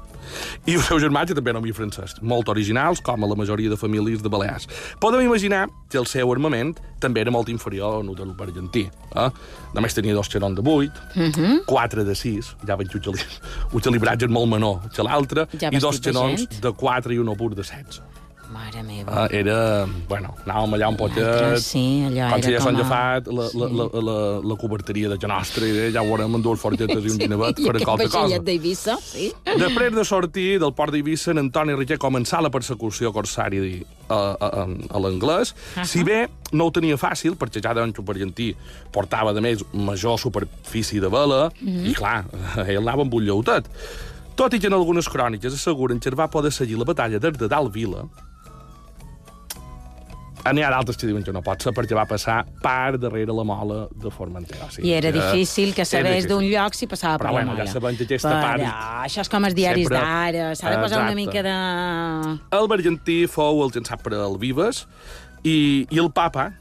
I 0.66 0.74
el 0.74 0.82
seu 0.82 0.98
germà, 1.00 1.24
que 1.26 1.34
també 1.34 1.52
no 1.52 1.58
havia 1.62 1.74
Francesc, 1.74 2.20
molt 2.22 2.48
originals, 2.48 3.00
com 3.00 3.24
a 3.24 3.26
la 3.30 3.34
majoria 3.38 3.70
de 3.70 3.76
famílies 3.76 4.22
de 4.22 4.28
Balears. 4.28 4.68
Podem 5.00 5.22
imaginar 5.26 5.68
que 5.88 5.98
el 5.98 6.06
seu 6.06 6.30
armament 6.32 6.76
també 7.00 7.20
era 7.20 7.30
molt 7.30 7.48
inferior 7.48 8.00
al 8.00 8.04
del 8.14 8.34
argentí. 8.38 8.88
Eh? 9.14 9.30
Només 9.74 9.94
tenia 9.94 10.14
dos 10.14 10.28
xerons 10.28 10.56
de 10.56 10.62
8, 10.62 10.92
Mhm. 11.14 11.64
quatre 11.66 12.04
de 12.04 12.14
6, 12.14 12.54
ja 12.66 12.76
veig 12.76 12.94
un 12.94 13.02
un 13.72 13.80
calibratge 13.80 14.28
molt 14.28 14.48
menor 14.50 14.80
que 14.94 15.02
l'altre, 15.02 15.46
Ja 15.58 15.68
i 15.72 15.78
dos 15.78 16.00
de 16.00 16.12
xerons 16.12 16.48
de 16.60 16.72
4 16.72 17.12
i 17.12 17.18
un 17.18 17.28
obús 17.28 17.50
de 17.54 17.62
16. 17.62 18.00
Mare 18.48 18.82
meva. 18.82 19.12
Ah, 19.12 19.26
era... 19.30 19.84
Bueno, 20.08 20.30
anàvem 20.46 20.76
allà 20.78 20.88
un 20.88 20.96
poquet... 20.96 21.20
L'altre, 21.20 21.60
sí, 21.60 21.82
allò 22.06 22.30
com 22.32 22.42
si 22.44 22.48
era 22.48 22.58
ja 22.58 22.64
s'han 22.64 22.78
agafat 22.78 23.28
la, 23.28 23.48
la, 23.60 23.68
la, 23.76 23.86
la, 24.08 24.16
la 24.52 24.56
coberteria 24.60 25.10
de 25.12 25.18
Genostre, 25.20 25.68
i 25.68 25.90
ja 25.92 26.00
ho 26.00 26.08
veurem 26.08 26.38
amb 26.38 26.44
dues 26.46 26.62
fortetes 26.62 27.04
i 27.04 27.12
un 27.12 27.18
guinevet 27.22 27.60
I 27.60 27.66
per 27.68 27.74
a 27.76 27.82
qualque 27.84 28.08
cosa. 28.12 28.40
d'Eivissa, 28.44 28.96
sí. 29.04 29.28
Després 29.60 29.92
de 29.96 30.04
sortir 30.08 30.46
del 30.62 30.72
port 30.78 30.96
d'Eivissa, 30.96 31.34
en 31.34 31.42
Antoni 31.44 31.76
Riquer 31.76 31.98
començà 32.00 32.40
la 32.44 32.52
persecució 32.54 33.12
corsària 33.12 33.66
a, 34.08 34.16
a, 34.16 34.48
a, 34.48 34.64
a 34.64 35.02
l'anglès, 35.04 35.52
si 35.84 36.04
bé 36.08 36.22
no 36.56 36.70
ho 36.70 36.72
tenia 36.72 36.96
fàcil, 37.00 37.36
perquè 37.36 37.60
ja 37.64 37.74
d'en 37.76 37.92
Xup 37.92 38.14
Argentí 38.14 38.54
portava, 38.94 39.34
de 39.36 39.44
més, 39.44 39.64
major 39.76 40.16
superfície 40.20 41.04
de 41.04 41.10
vela, 41.12 41.48
i 41.60 41.92
clar, 41.96 42.22
ell 42.64 42.80
anava 42.80 43.04
amb 43.04 43.18
un 43.18 43.28
lleutet. 43.28 43.68
Tot 44.38 44.54
i 44.54 44.60
que 44.62 44.70
en 44.70 44.76
algunes 44.76 45.08
cròniques 45.10 45.52
asseguren 45.52 45.98
que 45.98 46.08
es 46.12 46.16
va 46.16 46.30
poder 46.30 46.52
seguir 46.54 46.78
la 46.78 46.86
batalla 46.86 47.18
des 47.18 47.36
de 47.36 47.48
dalt 47.50 47.72
vila, 47.74 48.06
N'hi 50.52 50.62
ha 50.62 50.70
d'altres 50.70 50.96
que 50.96 51.06
diuen 51.06 51.22
que 51.24 51.32
no 51.32 51.42
pot 51.42 51.62
ser 51.62 51.72
perquè 51.76 51.94
va 51.96 52.04
passar 52.06 52.44
per 52.62 52.98
darrere 52.98 53.32
la 53.34 53.44
mola 53.44 53.86
de 53.94 54.10
Formentera. 54.10 54.66
O 54.66 54.70
sigui, 54.70 54.88
I 54.88 54.92
era 54.98 55.12
que 55.12 55.18
difícil 55.20 55.74
que 55.74 55.82
és 55.82 55.88
sabés 55.88 56.28
d'un 56.28 56.44
lloc 56.48 56.74
si 56.74 56.86
passava 56.86 57.18
Però 57.18 57.28
per 57.30 57.32
bueno, 57.38 57.52
la 57.52 57.58
ja 57.58 57.64
mola. 57.64 57.72
sabem 57.72 57.96
que 57.96 58.04
aquesta 58.04 58.30
Però 58.30 58.42
part- 58.42 59.06
Això 59.08 59.20
és 59.24 59.28
com 59.28 59.44
els 59.44 59.54
diaris 59.54 59.88
Sempre- 59.88 59.98
d'ara. 60.00 60.54
S'ha 60.56 60.70
de 60.70 60.78
posar 60.78 60.98
una 61.02 61.12
Exacte. 61.12 61.14
mica 61.14 61.42
de... 61.42 62.38
El 62.58 62.72
Argentí 62.78 63.26
fou 63.26 63.62
el 63.64 63.70
llançat 63.74 64.02
per 64.02 64.14
al 64.14 64.38
Vives 64.38 64.86
i, 65.44 65.86
i 65.90 65.98
el 65.98 66.10
papa 66.12 66.52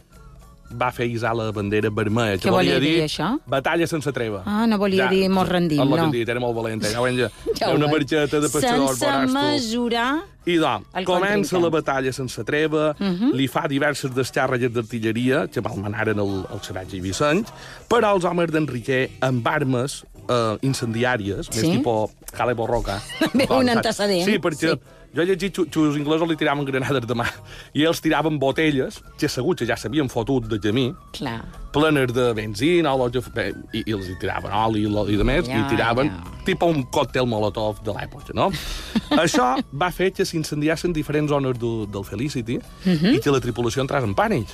va 0.74 0.92
fer 0.92 1.06
isar 1.08 1.34
la 1.36 1.52
bandera 1.52 1.90
vermella, 1.90 2.38
que 2.38 2.48
Què 2.50 2.52
volia 2.52 2.80
dir, 2.80 2.96
dir 2.98 3.04
això? 3.06 3.40
batalla 3.48 3.88
sense 3.88 4.12
treva. 4.12 4.44
Ah, 4.46 4.66
no 4.68 4.78
volia 4.78 5.08
dir 5.10 5.30
mos 5.30 5.48
rendim, 5.48 5.80
el 5.80 5.90
no. 5.90 6.10
dit, 6.12 6.28
era 6.28 6.40
molt 6.40 6.56
valent, 6.56 6.82
ja 6.92 7.00
ja, 7.12 7.30
Ja 7.56 7.70
una 7.74 7.86
veig. 7.88 7.94
barxeta 8.08 8.40
de 8.40 8.50
pescadors, 8.50 8.98
Sense 9.00 9.34
mesurar... 9.34 10.24
I 10.48 10.56
doncs, 10.58 10.86
comença 11.04 11.60
la 11.60 11.70
batalla 11.70 12.12
sense 12.14 12.42
treva, 12.48 12.96
uh 12.98 13.04
Mhm. 13.04 13.16
-huh. 13.20 13.34
li 13.34 13.48
fa 13.48 13.68
diverses 13.68 14.12
descàrregues 14.12 14.72
d'artilleria 14.72 15.48
que 15.48 15.60
malmenaren 15.62 16.18
el, 16.20 16.46
el 16.54 16.60
Xavet 16.62 16.94
i 16.94 17.02
Vicent, 17.02 17.48
però 17.90 18.14
els 18.16 18.24
homes 18.24 18.50
d'Enriquer 18.52 19.10
amb 19.22 19.46
armes 19.48 20.06
eh, 20.30 20.58
incendiàries, 20.62 21.48
Sí? 21.52 21.62
més 21.68 21.78
tipus 21.78 22.12
Calebo 22.32 22.66
Roca. 22.68 23.02
Bé, 23.34 23.48
un 23.50 23.66
saps? 23.68 23.76
antecedent, 23.78 24.26
Sí, 24.26 24.38
perquè 24.40 24.72
sí. 24.72 24.80
Jo 25.16 25.22
he 25.22 25.26
llegit 25.26 25.54
que, 25.56 25.80
els 25.82 25.98
inglesos 25.98 26.28
li 26.30 26.36
tiraven 26.36 26.66
granades 26.66 27.06
de 27.08 27.14
mà 27.18 27.26
i 27.74 27.84
ells 27.88 28.02
tiraven 28.02 28.38
botelles, 28.40 29.02
que 29.18 29.28
segur 29.30 29.56
que 29.56 29.66
ja 29.66 29.76
s'havien 29.78 30.10
fotut 30.10 30.48
de 30.48 30.60
camí, 30.60 30.94
Clar. 31.14 31.44
plenes 31.74 32.14
de 32.14 32.34
benzina 32.34 32.94
o 32.94 32.98
lo- 33.08 33.24
bé, 33.34 33.54
i, 33.74 33.84
i 33.88 33.94
els 33.94 34.08
hi 34.10 34.16
tiraven 34.20 34.52
oli 34.52 34.84
i, 34.86 34.88
i 35.14 35.18
de 35.18 35.24
més, 35.24 35.48
Ja, 35.48 35.60
i 35.66 35.70
tiraven 35.70 36.08
ja. 36.10 36.24
tipus 36.46 36.76
un 36.76 36.84
còctel 36.92 37.26
molotov 37.28 37.82
de 37.84 37.92
l'època, 37.94 38.34
no? 38.34 38.50
Això 39.24 39.56
va 39.74 39.92
fer 39.92 40.12
que 40.14 40.26
s'incendiassin 40.26 40.94
diferents 40.94 41.30
zones 41.32 41.58
do, 41.60 41.86
del 41.86 42.04
Felicity 42.04 42.60
Mhm. 42.86 43.16
i 43.16 43.20
que 43.20 43.32
la 43.32 43.40
tripulació 43.40 43.82
entrés 43.82 44.04
en 44.04 44.14
pànic. 44.16 44.48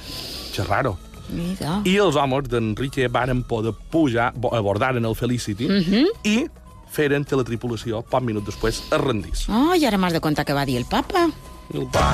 Que 0.55 0.63
raro. 0.63 0.97
Mira. 1.33 1.81
I 1.87 1.95
els 1.97 2.15
homes 2.19 2.47
d'Enrique 2.51 3.07
varen 3.09 3.43
poder 3.43 3.71
pujar, 3.89 4.33
bo- 4.35 4.51
abordaren 4.53 5.05
el 5.05 5.15
Felicity 5.15 5.67
Mhm. 5.67 6.05
i 6.23 6.45
feren 6.93 7.25
que 7.25 7.39
la 7.39 7.45
tripulació, 7.47 8.03
poc 8.09 8.23
minuts 8.25 8.51
després, 8.51 8.83
es 8.93 9.01
rendís. 9.01 9.47
Oh, 9.49 9.73
i 9.73 9.85
ara 9.89 9.97
m'has 9.97 10.13
de 10.13 10.21
contar 10.23 10.45
què 10.45 10.55
va 10.55 10.65
dir 10.69 10.77
el 10.81 10.85
papa. 10.89 11.27
El 11.73 11.87
pa... 11.91 12.07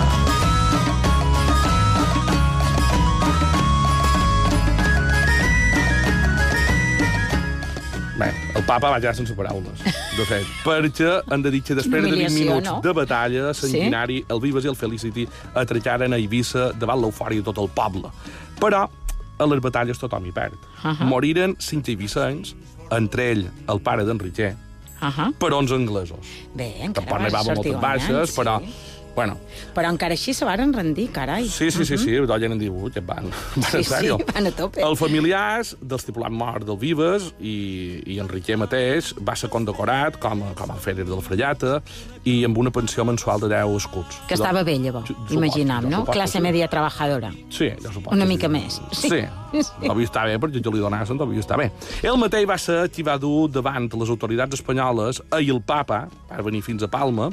Bé, 8.19 8.27
el 8.59 8.63
papa 8.67 8.89
va 8.91 8.97
quedar 8.99 9.13
sense 9.15 9.31
paraules, 9.31 9.79
de 10.17 10.25
fet, 10.27 10.47
perquè 10.67 11.11
han 11.31 11.43
de 11.45 11.53
dir 11.53 11.61
que 11.63 11.77
després 11.77 12.03
de 12.03 12.09
20 12.09 12.17
humiliació, 12.17 12.39
minuts 12.49 12.67
no? 12.67 12.79
de 12.83 12.93
batalla, 12.97 13.53
sanguinari, 13.55 14.17
el 14.27 14.41
Vives 14.43 14.67
i 14.67 14.71
el 14.71 14.75
Felicity 14.75 15.23
atracaren 15.59 16.15
a 16.15 16.19
Eivissa 16.19 16.73
davant 16.75 16.99
l'eufòria 16.99 17.39
de 17.39 17.47
tot 17.47 17.61
el 17.63 17.71
poble. 17.71 18.11
Però 18.59 18.83
a 19.39 19.47
les 19.47 19.61
batalles 19.63 20.01
tothom 20.01 20.27
hi 20.27 20.35
perd. 20.35 20.59
Ahà. 20.83 21.07
Moriren 21.07 21.55
cinc 21.63 21.87
eivissenys, 21.93 22.57
entre 22.91 23.29
ell 23.31 23.45
el 23.71 23.79
pare 23.85 24.03
d'Enriquer, 24.03 24.51
Uh 25.01 25.07
-huh. 25.07 25.33
per 25.33 25.53
11 25.53 25.73
anglesos. 25.75 26.19
Bé, 26.53 26.75
encara 26.81 26.93
Tampoc 27.05 27.19
n'hi 27.19 27.31
vas 27.31 27.33
va 27.33 27.55
sortir 27.55 27.71
moltes 27.73 27.81
baixes, 27.81 28.35
guanyant, 28.35 28.37
però... 28.37 28.59
sí. 28.65 28.73
Bueno, 29.15 29.35
Però 29.75 29.89
encara 29.89 30.13
així 30.13 30.33
se 30.33 30.45
varen 30.45 30.71
rendir, 30.71 31.09
carai. 31.11 31.47
Sí, 31.49 31.69
sí, 31.71 31.83
sí, 31.83 31.97
sí, 31.97 32.11
d'olla 32.11 32.45
en 32.45 32.59
18, 32.59 33.01
van, 33.05 33.25
van 33.55 33.63
Sí, 33.65 33.77
en 33.77 33.83
sí, 33.83 34.07
van 34.33 34.47
a 34.47 34.51
tope. 34.51 34.81
Els 34.81 34.99
familiars 34.99 35.75
dels 35.81 36.05
tripulants 36.05 36.37
morts 36.37 36.65
del 36.65 36.77
Vives 36.77 37.33
i, 37.41 38.01
i 38.05 38.19
Enriquer 38.19 38.55
mateix 38.57 39.13
va 39.19 39.35
ser 39.35 39.49
condecorat 39.49 40.15
com, 40.19 40.43
a- 40.43 40.53
com 40.55 40.71
a 40.71 40.73
alferes 40.77 41.07
del 41.09 41.21
Frellata 41.25 41.81
i 42.23 42.45
amb 42.45 42.57
una 42.57 42.71
pensió 42.71 43.03
mensual 43.03 43.39
de 43.41 43.49
10 43.49 43.75
escuts. 43.81 44.21
Que 44.27 44.35
estava 44.35 44.63
bé, 44.63 44.77
llavors, 44.79 45.07
suposo, 45.07 45.33
imaginam, 45.33 45.89
no? 45.89 46.05
Classe 46.05 46.37
sí. 46.37 46.41
media 46.41 46.67
trabajadora. 46.67 47.31
Sí, 47.49 47.71
jo 47.83 47.91
suposo. 47.91 48.15
Una 48.15 48.23
que 48.25 48.29
mica 48.29 48.47
sí. 48.47 48.53
més. 48.53 48.81
Sí, 48.91 49.09
devia 49.51 50.05
estar 50.05 50.25
bé, 50.29 50.37
perquè 50.41 50.63
jo 50.63 50.73
li 50.73 50.83
donaven, 50.83 51.19
devia 51.19 51.43
estar 51.43 51.59
bé. 51.59 51.69
Ell 52.03 52.19
mateix 52.21 52.47
va 52.49 52.57
ser 52.61 52.79
qui 52.93 53.05
va 53.05 53.17
dur 53.21 53.49
davant 53.49 53.89
les 53.89 54.09
autoritats 54.09 54.59
espanyoles 54.59 55.21
i 55.39 55.49
el 55.49 55.61
papa, 55.61 56.05
va 56.29 56.41
venir 56.45 56.63
fins 56.65 56.83
a 56.83 56.91
Palma, 56.91 57.29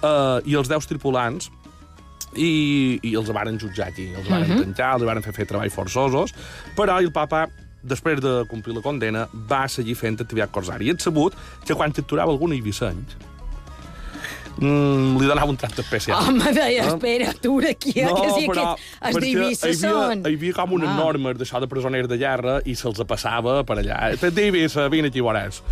eh, 0.00 0.38
i 0.50 0.56
els 0.58 0.70
10 0.70 0.90
tripulants, 0.92 1.50
i, 2.34 2.98
i 3.06 3.14
els 3.14 3.28
varen 3.30 3.58
jutjar 3.60 3.92
aquí, 3.92 4.08
els 4.10 4.28
varen 4.28 4.50
uh 4.50 4.56
-huh. 4.56 4.64
tancar, 4.64 4.94
els 4.96 5.04
varen 5.06 5.22
fer 5.22 5.32
fer 5.32 5.46
treballs 5.46 5.74
forçosos, 5.74 6.34
però 6.76 6.98
el 6.98 7.12
papa 7.12 7.48
després 7.84 8.20
de 8.20 8.44
complir 8.48 8.74
la 8.74 8.82
condena, 8.84 9.28
va 9.50 9.66
seguir 9.68 9.94
fent 9.94 10.16
activitat 10.20 10.52
corsària. 10.54 10.88
I 10.88 10.94
et 10.96 11.04
sabut 11.04 11.36
que 11.66 11.76
quan 11.76 11.92
capturava 11.92 12.32
algun 12.32 12.52
eivisseny, 12.56 13.04
mm, 14.58 15.18
li 15.20 15.26
donava 15.26 15.50
un 15.50 15.56
tracte 15.56 15.82
especial. 15.82 16.18
Home, 16.28 16.52
deia, 16.56 16.86
espera, 16.88 17.32
tu 17.40 17.58
aquí, 17.60 17.92
que 17.92 18.30
sí, 18.34 18.48
que 18.48 18.64
els 19.08 19.18
d'Eivissa 19.20 19.68
hi 19.68 19.76
havia, 19.76 19.92
són... 19.92 20.24
Hi 20.24 20.34
havia 20.38 20.52
com 20.56 20.72
unes 20.78 20.88
Ah. 20.88 20.96
normes 20.96 21.36
d'això 21.38 21.60
de 21.60 21.68
presoners 21.70 22.08
de 22.08 22.18
guerra 22.18 22.60
i 22.64 22.74
se'ls 22.74 23.00
passava 23.08 23.62
per 23.64 23.78
allà. 23.78 24.18
Te 24.20 24.30
d'Eivissa, 24.30 24.88
vine 24.88 25.08
aquí, 25.08 25.20
veuràs. 25.24 25.62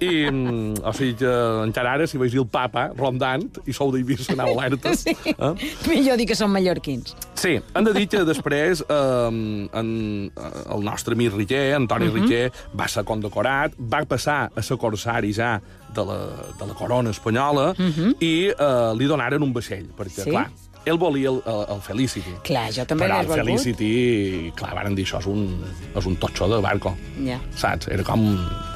I, 0.00 0.30
mm, 0.30 0.82
o 0.84 0.92
sigui 0.92 1.14
que 1.22 1.32
encara 1.64 1.96
ara, 1.96 2.06
si 2.06 2.18
veus 2.18 2.34
el 2.34 2.46
papa 2.46 2.90
rondant 2.96 3.46
i 3.66 3.72
sou 3.72 3.92
d'Eivissa, 3.92 4.32
aneu 4.32 4.58
alerta. 4.58 4.94
Sí. 4.96 5.14
Eh? 5.26 5.52
Millor 5.88 6.16
dir 6.18 6.26
que 6.26 6.36
són 6.38 6.50
mallorquins. 6.52 7.14
Sí, 7.34 7.56
hem 7.74 7.84
de 7.84 7.92
dir 7.92 8.06
que 8.08 8.24
després 8.24 8.82
eh, 8.88 9.28
en, 9.28 9.90
el 10.34 10.84
nostre 10.84 11.14
amic 11.14 11.34
Riquer, 11.36 11.74
Antoni 11.76 12.08
uh 12.08 12.14
-huh. 12.14 12.22
Riquer, 12.22 12.52
va 12.78 12.88
ser 12.88 13.04
condecorat, 13.04 13.72
va 13.78 14.04
passar 14.04 14.50
a 14.54 14.62
ser 14.62 14.76
corsari 14.76 15.32
ja 15.32 15.60
de 15.96 16.04
la, 16.10 16.18
de 16.60 16.66
la 16.70 16.74
corona 16.78 17.10
espanyola 17.10 17.70
uh 17.72 17.90
-huh. 17.90 18.14
i 18.20 18.34
eh, 18.52 18.92
li 18.98 19.06
donaren 19.06 19.42
un 19.42 19.52
vaixell, 19.52 19.88
perquè, 19.98 20.22
Sí? 20.24 20.30
clar, 20.30 20.50
ell 20.86 20.98
volia 20.98 21.30
el, 21.30 21.40
el, 21.46 21.64
el 21.74 21.80
Felicity. 21.82 22.32
Clar, 22.46 22.70
jo 22.72 22.84
també 22.86 23.04
Però 23.06 23.14
l'he 23.16 23.20
el 23.20 23.26
volgut. 23.26 23.44
Felicity, 23.44 24.52
clar, 24.54 24.74
varen 24.74 24.94
dir 24.94 25.04
això 25.04 25.18
és 25.18 25.26
un, 25.26 25.64
és 25.96 26.06
un 26.06 26.16
totxo 26.16 26.46
de 26.48 26.60
barco. 26.62 26.94
Ja. 27.26 27.40
Saps? 27.56 27.88
Era 27.88 28.04
com, 28.04 28.22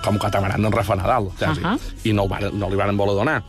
com 0.04 0.18
catamaran 0.18 0.62
d'en 0.62 0.72
Rafa 0.72 0.96
Nadal, 0.96 1.30
quasi. 1.38 1.62
Ahà. 1.62 1.78
I 2.04 2.12
no, 2.12 2.24
el 2.24 2.28
varen, 2.28 2.58
no 2.58 2.68
li 2.68 2.76
varen 2.76 2.96
voler 2.96 3.14
donar. 3.14 3.42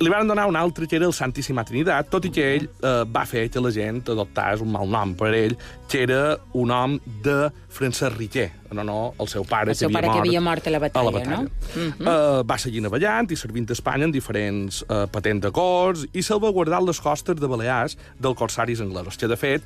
Li 0.00 0.08
van 0.08 0.28
donar 0.28 0.46
un 0.48 0.56
altre 0.56 0.86
que 0.88 0.96
era 0.96 1.04
el 1.06 1.12
Santíssima 1.12 1.62
Trinitat, 1.68 2.08
tot 2.08 2.24
i 2.24 2.30
que 2.32 2.44
ell 2.54 2.66
eh, 2.66 3.02
va 3.12 3.26
fer 3.28 3.44
que 3.52 3.60
la 3.60 3.72
gent 3.74 4.00
adoptàs 4.08 4.62
un 4.64 4.70
mal 4.72 4.88
nom 4.88 5.12
per 5.18 5.28
ell, 5.36 5.56
que 5.92 6.00
era 6.06 6.38
un 6.56 6.72
nom 6.72 6.96
de 7.24 7.50
Francesc 7.68 8.16
Riquer, 8.16 8.46
no, 8.72 8.84
no, 8.86 8.98
el 9.20 9.28
seu 9.28 9.44
pare, 9.44 9.74
El 9.74 9.76
seu 9.76 9.90
que, 9.90 9.98
havia 9.98 10.00
pare 10.00 10.08
que 10.08 10.16
mort 10.16 10.30
havia 10.30 10.42
mort 10.46 10.66
a 10.66 10.72
la 10.72 10.80
batalla, 10.86 11.02
a 11.02 11.10
la 11.10 11.18
batalla. 11.18 11.42
no? 11.42 11.84
Mhm. 11.84 12.08
eh, 12.08 12.42
va 12.48 12.58
seguir 12.58 12.80
navellant 12.86 13.28
i 13.30 13.36
servint 13.36 13.68
a 13.68 13.76
Espanya 13.76 14.08
en 14.08 14.16
diferents 14.16 14.80
eh, 14.88 15.04
patents 15.12 15.44
de 15.44 15.52
cors 15.52 16.06
i 16.12 16.24
salvaguardant 16.24 16.88
les 16.88 17.00
costes 17.00 17.36
de 17.36 17.52
Balears 17.52 17.98
dels 18.18 18.38
corsaris 18.38 18.80
anglesos, 18.80 19.20
que 19.20 19.28
de 19.28 19.36
fet 19.36 19.62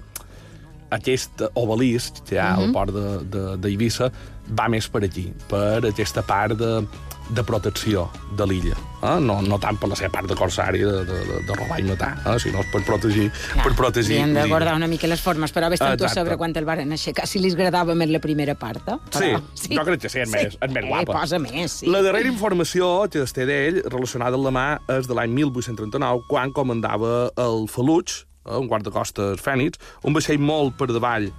aquest 0.99 1.43
obelisc 1.55 2.23
que 2.29 2.37
hi 2.37 2.43
ha 2.43 2.53
al 2.59 2.71
port 2.75 2.95
de- 2.95 3.19
de- 3.35 3.57
d'Eivissa 3.65 4.11
va 4.59 4.69
més 4.69 4.87
per 4.93 5.05
aquí, 5.07 5.31
per 5.49 5.81
aquesta 5.89 6.21
part 6.23 6.53
de, 6.61 6.85
de 7.33 7.43
protecció 7.49 8.03
de 8.37 8.45
l'illa. 8.47 8.75
Eh? 9.01 9.15
No, 9.25 9.39
no 9.41 9.57
tant 9.59 9.79
per 9.81 9.89
la 9.89 9.97
seva 9.97 10.11
part 10.13 10.29
de 10.29 10.37
corsari, 10.37 10.83
de, 10.85 10.99
de, 11.09 11.21
de, 11.31 11.39
de 11.49 11.55
robar 11.57 11.79
i 11.81 11.87
matar, 11.89 12.11
eh? 12.29 12.35
sinó 12.43 12.61
per 12.73 12.83
protegir, 12.85 13.31
per 13.63 13.73
protegir 13.79 14.19
Hem 14.21 14.35
de 14.37 14.45
guardar 14.51 14.75
una 14.77 14.87
mica 14.91 15.09
les 15.09 15.23
formes, 15.25 15.53
però 15.57 15.71
ves 15.73 15.81
tant 15.81 15.97
tu 15.97 16.05
a 16.05 16.11
Exacte. 16.11 16.21
sobre 16.21 16.37
quan 16.37 16.53
el 16.61 16.69
varen 16.69 16.93
aixecar, 16.93 17.25
si 17.27 17.41
li 17.41 17.49
agradava 17.57 17.97
més 17.97 18.13
la 18.13 18.21
primera 18.21 18.55
part. 18.55 18.85
Eh? 18.93 18.99
Sí, 19.17 19.31
Però, 19.33 19.81
jo 19.81 19.87
crec 19.89 20.05
que 20.05 20.13
sí, 20.13 20.21
és 20.21 20.29
més- 20.37 20.59
és 20.61 20.71
més 20.77 20.85
guapa. 20.91 21.07
Eh, 21.09 21.17
posa 21.23 21.39
més, 21.41 21.79
sí. 21.81 21.89
La 21.89 22.03
darrera 22.05 22.29
informació 22.29 23.09
que 23.11 23.23
es 23.25 23.33
té 23.33 23.47
d'ell, 23.49 23.81
relacionada 23.89 24.37
amb 24.37 24.45
la 24.45 24.53
mà, 24.53 24.69
és 24.99 25.09
de 25.09 25.15
l'any 25.17 25.33
1839, 25.41 26.27
quan 26.29 26.53
comandava 26.53 27.31
el 27.41 27.65
Faluig, 27.73 28.13
eh, 28.45 28.57
un 28.57 28.69
guardacostes 28.71 29.41
fènix, 29.41 29.79
un 30.05 30.15
vaixell 30.17 30.39
molt 30.41 30.77
per 30.79 30.91
davall 30.93 31.31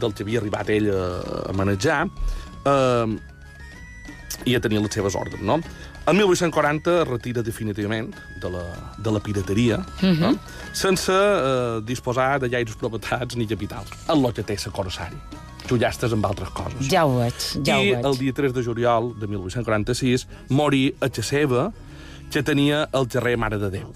del 0.00 0.12
que 0.12 0.24
havia 0.26 0.40
arribat 0.42 0.70
ell 0.74 0.90
a, 0.90 1.04
a 1.50 1.52
manejar, 1.54 2.04
eh, 2.66 3.16
i 4.44 4.54
a 4.56 4.60
tenir 4.60 4.80
les 4.82 4.92
seves 4.92 5.14
ordres, 5.14 5.40
no? 5.42 5.60
El 6.04 6.18
1840 6.18 6.98
es 7.00 7.08
retira 7.08 7.42
definitivament 7.42 8.10
de 8.42 8.50
la, 8.52 8.64
de 8.98 9.12
la 9.14 9.20
pirateria, 9.24 9.78
no? 10.02 10.34
sense 10.76 11.14
eh, 11.14 11.80
disposar 11.86 12.40
de 12.42 12.50
gaires 12.52 12.76
propietats 12.76 13.38
ni 13.40 13.46
capitals. 13.48 13.88
El 14.12 14.20
lo 14.20 14.32
que 14.36 14.44
té 14.44 14.58
sa 14.60 14.70
corsari. 14.74 15.16
Tu 15.64 15.78
amb 15.80 16.26
altres 16.28 16.50
coses. 16.52 16.90
Ja 16.92 17.06
ho 17.06 17.14
veig, 17.22 17.32
ja 17.64 17.78
I 17.80 17.94
ho 17.94 17.94
veig. 17.96 18.04
el 18.04 18.18
dia 18.18 18.32
3 18.36 18.52
de 18.52 18.62
juliol 18.62 19.14
de 19.18 19.26
1846 19.26 20.26
mori 20.50 20.94
a 21.00 21.08
Xaceva, 21.08 21.70
que 22.30 22.42
tenia 22.42 22.86
el 22.92 23.08
carrer 23.08 23.38
Mare 23.38 23.56
de 23.56 23.70
Déu. 23.70 23.88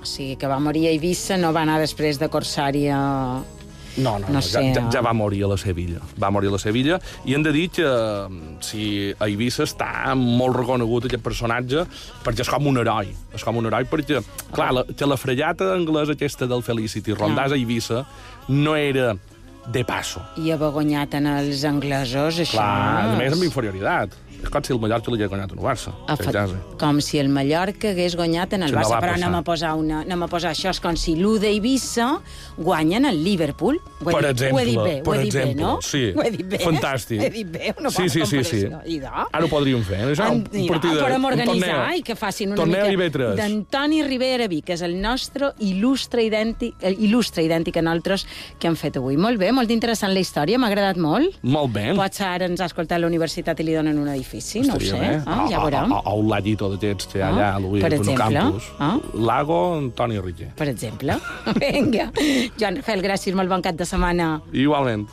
O 0.00 0.06
sigui, 0.08 0.36
que 0.40 0.48
va 0.48 0.58
morir 0.62 0.86
a 0.88 0.92
Eivissa, 0.94 1.36
no 1.36 1.52
va 1.52 1.64
anar 1.66 1.78
després 1.82 2.20
de 2.20 2.28
Corsari 2.32 2.86
a... 2.88 3.00
No, 4.00 4.12
no, 4.22 4.28
No 4.28 4.36
no, 4.38 4.40
sé, 4.40 4.60
ja, 4.62 4.74
ja, 4.76 4.82
ja 4.94 5.00
va 5.02 5.10
morir 5.12 5.42
a 5.44 5.48
la 5.50 5.56
Sevilla. 5.58 5.98
Va 6.22 6.30
morir 6.30 6.48
a 6.48 6.54
la 6.54 6.60
Sevilla 6.62 7.00
i 7.26 7.34
hem 7.34 7.42
de 7.42 7.50
dir 7.52 7.66
que 7.74 7.84
mm, 7.84 8.60
si 8.64 8.84
a 9.18 9.26
Eivissa 9.26 9.66
està 9.66 10.14
molt 10.16 10.56
reconegut 10.56 11.08
aquest 11.08 11.24
personatge 11.24 11.82
perquè 12.24 12.46
és 12.46 12.52
com 12.52 12.70
un 12.70 12.78
heroi. 12.80 13.10
És 13.34 13.44
com 13.44 13.58
un 13.58 13.66
heroi 13.66 13.88
perquè, 13.90 14.22
clar, 14.54 14.70
la, 14.78 14.86
que 14.86 15.10
la 15.10 15.18
frellata 15.20 15.72
anglesa 15.74 16.14
aquesta 16.16 16.48
del 16.48 16.62
Felicity 16.64 17.18
rondàs 17.18 17.52
a 17.52 17.58
Eivissa 17.58 18.04
no 18.48 18.78
era 18.78 19.16
de 19.66 19.84
passo. 19.84 20.22
I 20.40 20.54
ha 20.54 20.56
begonyat 20.58 21.18
en 21.18 21.26
els 21.34 21.66
anglesos, 21.68 22.40
això. 22.46 22.56
Clar, 22.56 23.10
a 23.10 23.18
més 23.18 23.34
amb 23.36 23.44
inferioritat. 23.44 24.14
És 24.42 24.48
com 24.48 24.62
si 24.64 24.72
el 24.72 24.80
Mallorca 24.80 25.10
li 25.12 25.18
hagués 25.20 25.30
guanyat 25.30 25.52
un 25.52 25.60
Barça. 25.62 25.92
Ja 26.08 26.46
com 26.80 27.00
si 27.04 27.18
el 27.20 27.28
Mallorca 27.28 27.90
hagués 27.92 28.16
guanyat 28.16 28.54
en 28.56 28.62
el 28.64 28.72
no 28.72 28.78
Barça, 28.80 28.94
va 28.96 29.00
però 29.02 29.12
passar. 29.14 29.26
anem 29.26 29.34
a 29.38 29.42
posar 29.46 29.74
una, 29.76 30.00
anem 30.06 30.22
a 30.22 30.28
posar 30.32 30.50
això, 30.54 30.70
és 30.70 30.80
com 30.80 30.96
si 30.96 31.14
l'1 31.16 31.38
d'Eivissa 31.42 32.06
guanyen 32.56 33.04
el 33.04 33.22
Liverpool. 33.24 33.78
Ho 34.00 34.10
he 34.10 34.14
Per 34.14 34.24
exemple, 34.30 34.54
ho 34.54 34.60
he 34.60 34.64
dit 34.70 34.78
bé, 34.80 34.94
per 35.04 35.10
ho 35.10 35.14
he 35.14 35.24
dit 35.24 35.34
exemple, 35.34 35.54
bé, 35.54 35.60
no? 35.62 35.78
sí. 35.82 36.02
Ho 36.16 36.22
he 36.24 36.30
dit 36.30 36.46
bé. 36.46 36.58
Fantàstic. 36.64 37.20
Ho 37.20 37.24
he 37.26 37.30
dit 37.30 37.50
bé, 37.52 37.74
una 37.78 37.90
Sí, 37.90 38.08
sí, 38.08 38.24
sí, 38.24 38.42
sí. 38.44 38.62
comparació. 38.64 38.80
I 38.86 38.98
de? 39.00 39.06
Ara 39.30 39.44
ho 39.44 39.48
podríem 39.52 39.82
fer. 39.84 40.00
Això, 40.14 40.30
En, 40.30 40.40
un 40.40 40.68
partit 40.72 40.90
de, 40.94 41.00
podem 41.02 41.24
un 41.24 41.30
organitzar 41.32 41.78
i 41.96 42.02
que 42.06 42.16
facin 42.16 42.48
una 42.54 42.56
torneo 42.62 42.86
mica 42.96 43.34
d'Antoni 43.36 44.02
Rivera 44.06 44.48
Vi, 44.48 44.62
que 44.62 44.72
és 44.74 44.82
el 44.82 44.96
nostre 45.00 45.52
il·lustre 45.60 46.24
idèntic, 46.24 46.74
el 46.80 46.96
il·lustre 46.98 47.44
idèntic 47.44 47.76
a 47.76 47.82
nosaltres 47.82 48.26
que 48.58 48.68
han 48.68 48.76
fet 48.76 48.96
avui. 48.96 49.16
Molt 49.20 49.38
bé, 49.40 49.52
molt 49.52 49.70
interessant 49.70 50.12
la 50.14 50.20
història, 50.20 50.58
m'ha 50.58 50.68
agradat 50.72 50.96
molt. 50.96 51.38
Molt 51.42 51.72
bé. 51.74 51.90
Potser 51.98 52.26
ara 52.26 52.46
ens 52.50 52.60
ha 52.60 52.68
escoltat 52.70 53.00
la 53.00 53.06
universitat 53.10 53.60
i 53.60 53.66
li 53.68 53.74
donen 53.76 53.98
un 53.98 54.08
edifici, 54.30 54.60
no 54.62 54.74
ho 54.74 54.80
sé. 54.80 55.22
Ah, 55.26 55.46
ja 55.50 55.60
veurem. 55.62 55.92
O, 55.92 56.14
un 56.20 56.28
lladito 56.30 56.68
d'aquests 56.72 57.06
que 57.12 57.18
hi 57.18 57.22
ha 57.22 57.28
Ah, 57.28 57.32
allà 57.34 57.48
a 57.56 57.58
l'Ull, 57.60 57.80
per 57.80 57.92
exemple. 57.94 58.34
campus. 58.34 58.70
Ah. 58.78 58.96
Lago 59.14 59.58
Antoni 59.78 60.18
Riquer. 60.20 60.52
per 60.56 60.68
exemple. 60.68 61.16
Vinga. 61.60 62.10
Joan 62.58 62.76
Rafael, 62.76 63.02
gràcies, 63.02 63.34
molt 63.34 63.48
bon 63.48 63.62
cap 63.62 63.74
de 63.76 63.84
setmana. 63.84 64.40
Igualment. 64.52 65.08